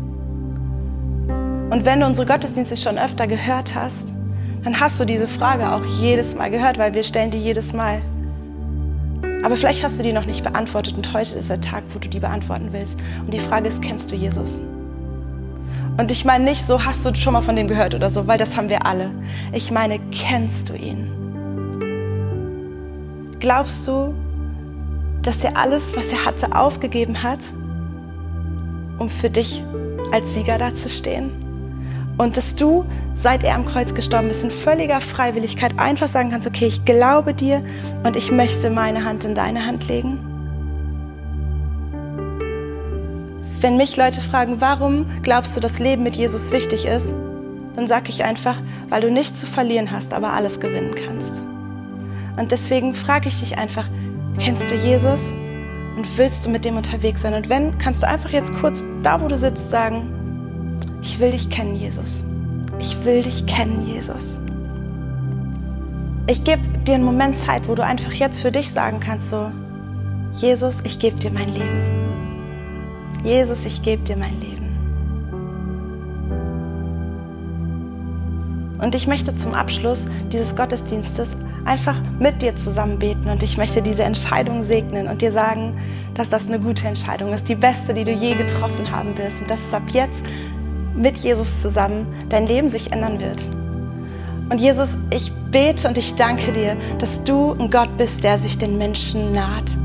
Und 1.69 1.85
wenn 1.85 2.01
du 2.01 2.05
unsere 2.05 2.27
Gottesdienste 2.27 2.77
schon 2.77 2.97
öfter 2.97 3.25
gehört 3.25 3.73
hast, 3.73 4.13
dann 4.63 4.79
hast 4.79 4.99
du 4.99 5.05
diese 5.05 5.27
Frage 5.27 5.71
auch 5.71 5.83
jedes 6.01 6.35
Mal 6.35 6.51
gehört, 6.51 6.77
weil 6.77 6.93
wir 6.93 7.03
stellen 7.03 7.31
die 7.31 7.39
jedes 7.39 7.73
Mal. 7.73 8.01
Aber 9.43 9.57
vielleicht 9.57 9.83
hast 9.83 9.99
du 9.99 10.03
die 10.03 10.13
noch 10.13 10.25
nicht 10.25 10.43
beantwortet 10.43 10.95
und 10.95 11.11
heute 11.13 11.35
ist 11.35 11.49
der 11.49 11.59
Tag, 11.59 11.83
wo 11.93 11.99
du 11.99 12.07
die 12.07 12.19
beantworten 12.19 12.69
willst. 12.71 12.99
Und 13.21 13.33
die 13.33 13.39
Frage 13.39 13.67
ist, 13.67 13.81
kennst 13.81 14.11
du 14.11 14.15
Jesus? 14.15 14.61
Und 15.97 16.11
ich 16.11 16.25
meine 16.25 16.43
nicht 16.43 16.65
so, 16.65 16.85
hast 16.85 17.05
du 17.05 17.13
schon 17.15 17.33
mal 17.33 17.41
von 17.41 17.55
dem 17.55 17.67
gehört 17.67 17.93
oder 17.93 18.09
so, 18.09 18.25
weil 18.27 18.37
das 18.37 18.55
haben 18.55 18.69
wir 18.69 18.85
alle. 18.85 19.09
Ich 19.51 19.69
meine, 19.69 19.99
kennst 20.11 20.69
du 20.69 20.73
ihn? 20.75 21.22
Glaubst 23.43 23.85
du, 23.89 24.13
dass 25.21 25.43
er 25.43 25.57
alles, 25.57 25.93
was 25.97 26.13
er 26.13 26.23
hatte, 26.23 26.55
aufgegeben 26.55 27.23
hat, 27.23 27.49
um 28.99 29.09
für 29.09 29.29
dich 29.29 29.61
als 30.13 30.33
Sieger 30.33 30.57
dazustehen? 30.57 31.29
Und 32.17 32.37
dass 32.37 32.55
du, 32.55 32.85
seit 33.13 33.43
er 33.43 33.55
am 33.55 33.65
Kreuz 33.65 33.93
gestorben 33.93 34.29
bist, 34.29 34.45
in 34.45 34.51
völliger 34.51 35.01
Freiwilligkeit 35.01 35.77
einfach 35.77 36.07
sagen 36.07 36.31
kannst, 36.31 36.47
okay, 36.47 36.67
ich 36.67 36.85
glaube 36.85 37.33
dir 37.33 37.61
und 38.05 38.15
ich 38.15 38.31
möchte 38.31 38.69
meine 38.69 39.03
Hand 39.03 39.25
in 39.25 39.35
deine 39.35 39.65
Hand 39.65 39.89
legen? 39.89 40.19
Wenn 43.59 43.75
mich 43.75 43.97
Leute 43.97 44.21
fragen, 44.21 44.61
warum 44.61 45.05
glaubst 45.21 45.57
du, 45.57 45.59
dass 45.59 45.79
Leben 45.79 46.03
mit 46.03 46.15
Jesus 46.15 46.51
wichtig 46.51 46.85
ist, 46.85 47.13
dann 47.75 47.89
sage 47.89 48.07
ich 48.07 48.23
einfach, 48.23 48.55
weil 48.87 49.01
du 49.01 49.11
nichts 49.11 49.41
zu 49.41 49.47
verlieren 49.47 49.91
hast, 49.91 50.13
aber 50.13 50.31
alles 50.31 50.61
gewinnen 50.61 50.95
kannst. 51.05 51.41
Und 52.37 52.51
deswegen 52.51 52.95
frage 52.95 53.29
ich 53.29 53.39
dich 53.39 53.57
einfach, 53.57 53.87
kennst 54.39 54.71
du 54.71 54.75
Jesus 54.75 55.19
und 55.95 56.17
willst 56.17 56.45
du 56.45 56.49
mit 56.49 56.65
dem 56.65 56.77
unterwegs 56.77 57.21
sein? 57.21 57.33
Und 57.33 57.49
wenn, 57.49 57.77
kannst 57.77 58.03
du 58.03 58.07
einfach 58.07 58.31
jetzt 58.31 58.53
kurz 58.55 58.81
da, 59.03 59.21
wo 59.21 59.27
du 59.27 59.37
sitzt, 59.37 59.69
sagen, 59.69 60.89
ich 61.01 61.19
will 61.19 61.31
dich 61.31 61.49
kennen, 61.49 61.75
Jesus. 61.75 62.23
Ich 62.79 63.03
will 63.05 63.21
dich 63.21 63.45
kennen, 63.45 63.85
Jesus. 63.87 64.41
Ich 66.27 66.43
gebe 66.43 66.61
dir 66.87 66.95
einen 66.95 67.03
Moment 67.03 67.37
Zeit, 67.37 67.67
wo 67.67 67.75
du 67.75 67.83
einfach 67.83 68.13
jetzt 68.13 68.39
für 68.39 68.51
dich 68.51 68.71
sagen 68.71 68.99
kannst, 68.99 69.29
so, 69.29 69.51
Jesus, 70.31 70.81
ich 70.83 70.97
gebe 70.99 71.17
dir 71.17 71.31
mein 71.31 71.53
Leben. 71.53 72.03
Jesus, 73.23 73.65
ich 73.65 73.83
gebe 73.83 74.03
dir 74.03 74.17
mein 74.17 74.39
Leben. 74.39 74.53
Und 78.81 78.95
ich 78.95 79.07
möchte 79.07 79.35
zum 79.35 79.53
Abschluss 79.53 80.05
dieses 80.31 80.55
Gottesdienstes 80.55 81.37
einfach 81.65 81.95
mit 82.19 82.41
dir 82.41 82.55
zusammen 82.55 82.99
beten 82.99 83.29
und 83.29 83.43
ich 83.43 83.57
möchte 83.57 83.81
diese 83.81 84.03
Entscheidung 84.03 84.63
segnen 84.63 85.07
und 85.07 85.21
dir 85.21 85.31
sagen, 85.31 85.77
dass 86.13 86.29
das 86.29 86.47
eine 86.47 86.59
gute 86.59 86.87
Entscheidung 86.87 87.33
ist, 87.33 87.49
die 87.49 87.55
beste, 87.55 87.93
die 87.93 88.03
du 88.03 88.11
je 88.11 88.35
getroffen 88.35 88.91
haben 88.91 89.17
wirst 89.17 89.41
und 89.41 89.49
dass 89.49 89.59
es 89.67 89.73
ab 89.73 89.83
jetzt 89.91 90.21
mit 90.95 91.17
Jesus 91.17 91.47
zusammen 91.61 92.07
dein 92.29 92.47
Leben 92.47 92.69
sich 92.69 92.91
ändern 92.91 93.19
wird. 93.19 93.41
Und 94.49 94.59
Jesus, 94.59 94.97
ich 95.09 95.31
bete 95.51 95.87
und 95.87 95.97
ich 95.97 96.15
danke 96.15 96.51
dir, 96.51 96.75
dass 96.99 97.23
du 97.23 97.53
ein 97.53 97.71
Gott 97.71 97.97
bist, 97.97 98.23
der 98.23 98.37
sich 98.37 98.57
den 98.57 98.77
Menschen 98.77 99.33
naht 99.33 99.75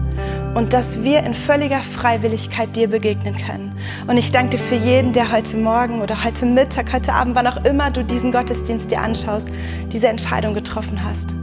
und 0.55 0.73
dass 0.73 1.03
wir 1.03 1.21
in 1.21 1.35
völliger 1.35 1.81
Freiwilligkeit 1.81 2.75
dir 2.75 2.89
begegnen 2.89 3.37
können. 3.37 3.73
Und 4.07 4.17
ich 4.17 4.33
danke 4.33 4.57
dir 4.57 4.65
für 4.65 4.75
jeden, 4.75 5.13
der 5.13 5.31
heute 5.31 5.57
Morgen 5.57 6.03
oder 6.03 6.25
heute 6.25 6.45
Mittag, 6.45 6.93
heute 6.93 7.13
Abend, 7.13 7.37
wann 7.37 7.47
auch 7.47 7.65
immer 7.65 7.91
du 7.91 8.05
diesen 8.05 8.33
Gottesdienst 8.33 8.91
dir 8.91 9.01
anschaust, 9.01 9.49
diese 9.93 10.09
Entscheidung 10.09 10.55
getroffen 10.55 11.03
hast. 11.03 11.38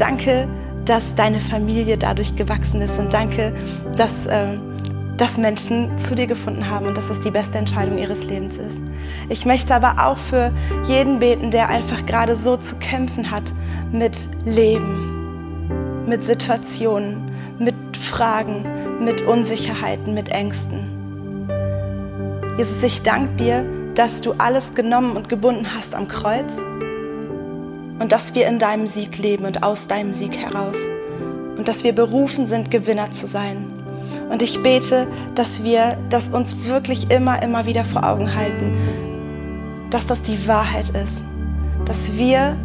Danke, 0.00 0.48
dass 0.86 1.14
deine 1.14 1.40
Familie 1.40 1.98
dadurch 1.98 2.34
gewachsen 2.34 2.80
ist 2.80 2.98
und 2.98 3.12
danke, 3.12 3.52
dass, 3.98 4.24
äh, 4.26 4.56
dass 5.18 5.36
Menschen 5.36 5.90
zu 6.08 6.14
dir 6.14 6.26
gefunden 6.26 6.70
haben 6.70 6.86
und 6.86 6.96
dass 6.96 7.06
das 7.08 7.20
die 7.20 7.30
beste 7.30 7.58
Entscheidung 7.58 7.98
ihres 7.98 8.24
Lebens 8.24 8.56
ist. 8.56 8.78
Ich 9.28 9.44
möchte 9.44 9.74
aber 9.74 10.06
auch 10.06 10.16
für 10.16 10.52
jeden 10.88 11.18
beten, 11.18 11.50
der 11.50 11.68
einfach 11.68 12.06
gerade 12.06 12.34
so 12.34 12.56
zu 12.56 12.76
kämpfen 12.76 13.30
hat 13.30 13.52
mit 13.92 14.16
Leben, 14.46 16.06
mit 16.06 16.24
Situationen, 16.24 17.30
mit 17.58 17.74
Fragen, 17.94 18.64
mit 19.04 19.20
Unsicherheiten, 19.20 20.14
mit 20.14 20.30
Ängsten. 20.30 20.80
Jesus, 22.56 22.82
ich 22.82 23.02
danke 23.02 23.36
dir, 23.36 23.66
dass 23.94 24.22
du 24.22 24.32
alles 24.38 24.72
genommen 24.74 25.14
und 25.14 25.28
gebunden 25.28 25.66
hast 25.76 25.94
am 25.94 26.08
Kreuz 26.08 26.56
und 28.00 28.12
dass 28.12 28.34
wir 28.34 28.48
in 28.48 28.58
deinem 28.58 28.88
Sieg 28.88 29.18
leben 29.18 29.44
und 29.44 29.62
aus 29.62 29.86
deinem 29.86 30.14
Sieg 30.14 30.36
heraus 30.36 30.76
und 31.56 31.68
dass 31.68 31.84
wir 31.84 31.92
berufen 31.92 32.46
sind, 32.48 32.70
Gewinner 32.70 33.12
zu 33.12 33.26
sein. 33.28 33.72
Und 34.30 34.42
ich 34.42 34.62
bete, 34.62 35.06
dass 35.34 35.62
wir 35.62 35.98
das 36.08 36.28
uns 36.28 36.64
wirklich 36.64 37.10
immer, 37.10 37.42
immer 37.42 37.66
wieder 37.66 37.84
vor 37.84 38.02
Augen 38.02 38.34
halten, 38.34 38.74
dass 39.90 40.06
das 40.06 40.22
die 40.22 40.48
Wahrheit 40.48 40.88
ist, 40.90 41.22
dass 41.84 42.16
wir 42.16 42.56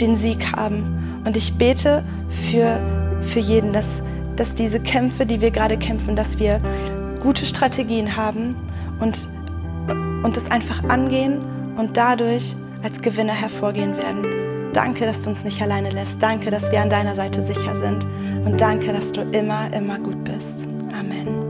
den 0.00 0.16
Sieg 0.16 0.52
haben. 0.56 1.22
Und 1.24 1.36
ich 1.36 1.56
bete 1.56 2.02
für, 2.28 2.80
für 3.20 3.38
jeden, 3.38 3.72
dass, 3.72 3.86
dass 4.34 4.56
diese 4.56 4.80
Kämpfe, 4.80 5.26
die 5.26 5.40
wir 5.40 5.52
gerade 5.52 5.76
kämpfen, 5.76 6.16
dass 6.16 6.40
wir 6.40 6.60
gute 7.20 7.46
Strategien 7.46 8.16
haben 8.16 8.56
und, 8.98 9.28
und 10.24 10.36
es 10.36 10.50
einfach 10.50 10.82
angehen 10.88 11.38
und 11.76 11.96
dadurch 11.96 12.56
als 12.82 13.00
Gewinner 13.00 13.34
hervorgehen 13.34 13.96
werden. 13.96 14.41
Danke, 14.72 15.04
dass 15.04 15.22
du 15.22 15.30
uns 15.30 15.44
nicht 15.44 15.60
alleine 15.60 15.90
lässt. 15.90 16.22
Danke, 16.22 16.50
dass 16.50 16.70
wir 16.70 16.80
an 16.80 16.88
deiner 16.88 17.14
Seite 17.14 17.42
sicher 17.42 17.76
sind. 17.76 18.06
Und 18.44 18.60
danke, 18.60 18.92
dass 18.92 19.12
du 19.12 19.20
immer, 19.20 19.72
immer 19.74 19.98
gut 19.98 20.24
bist. 20.24 20.66
Amen. 20.98 21.42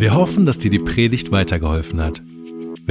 Wir 0.00 0.14
hoffen, 0.14 0.44
dass 0.44 0.58
dir 0.58 0.70
die 0.70 0.78
Predigt 0.80 1.30
weitergeholfen 1.30 2.02
hat. 2.02 2.20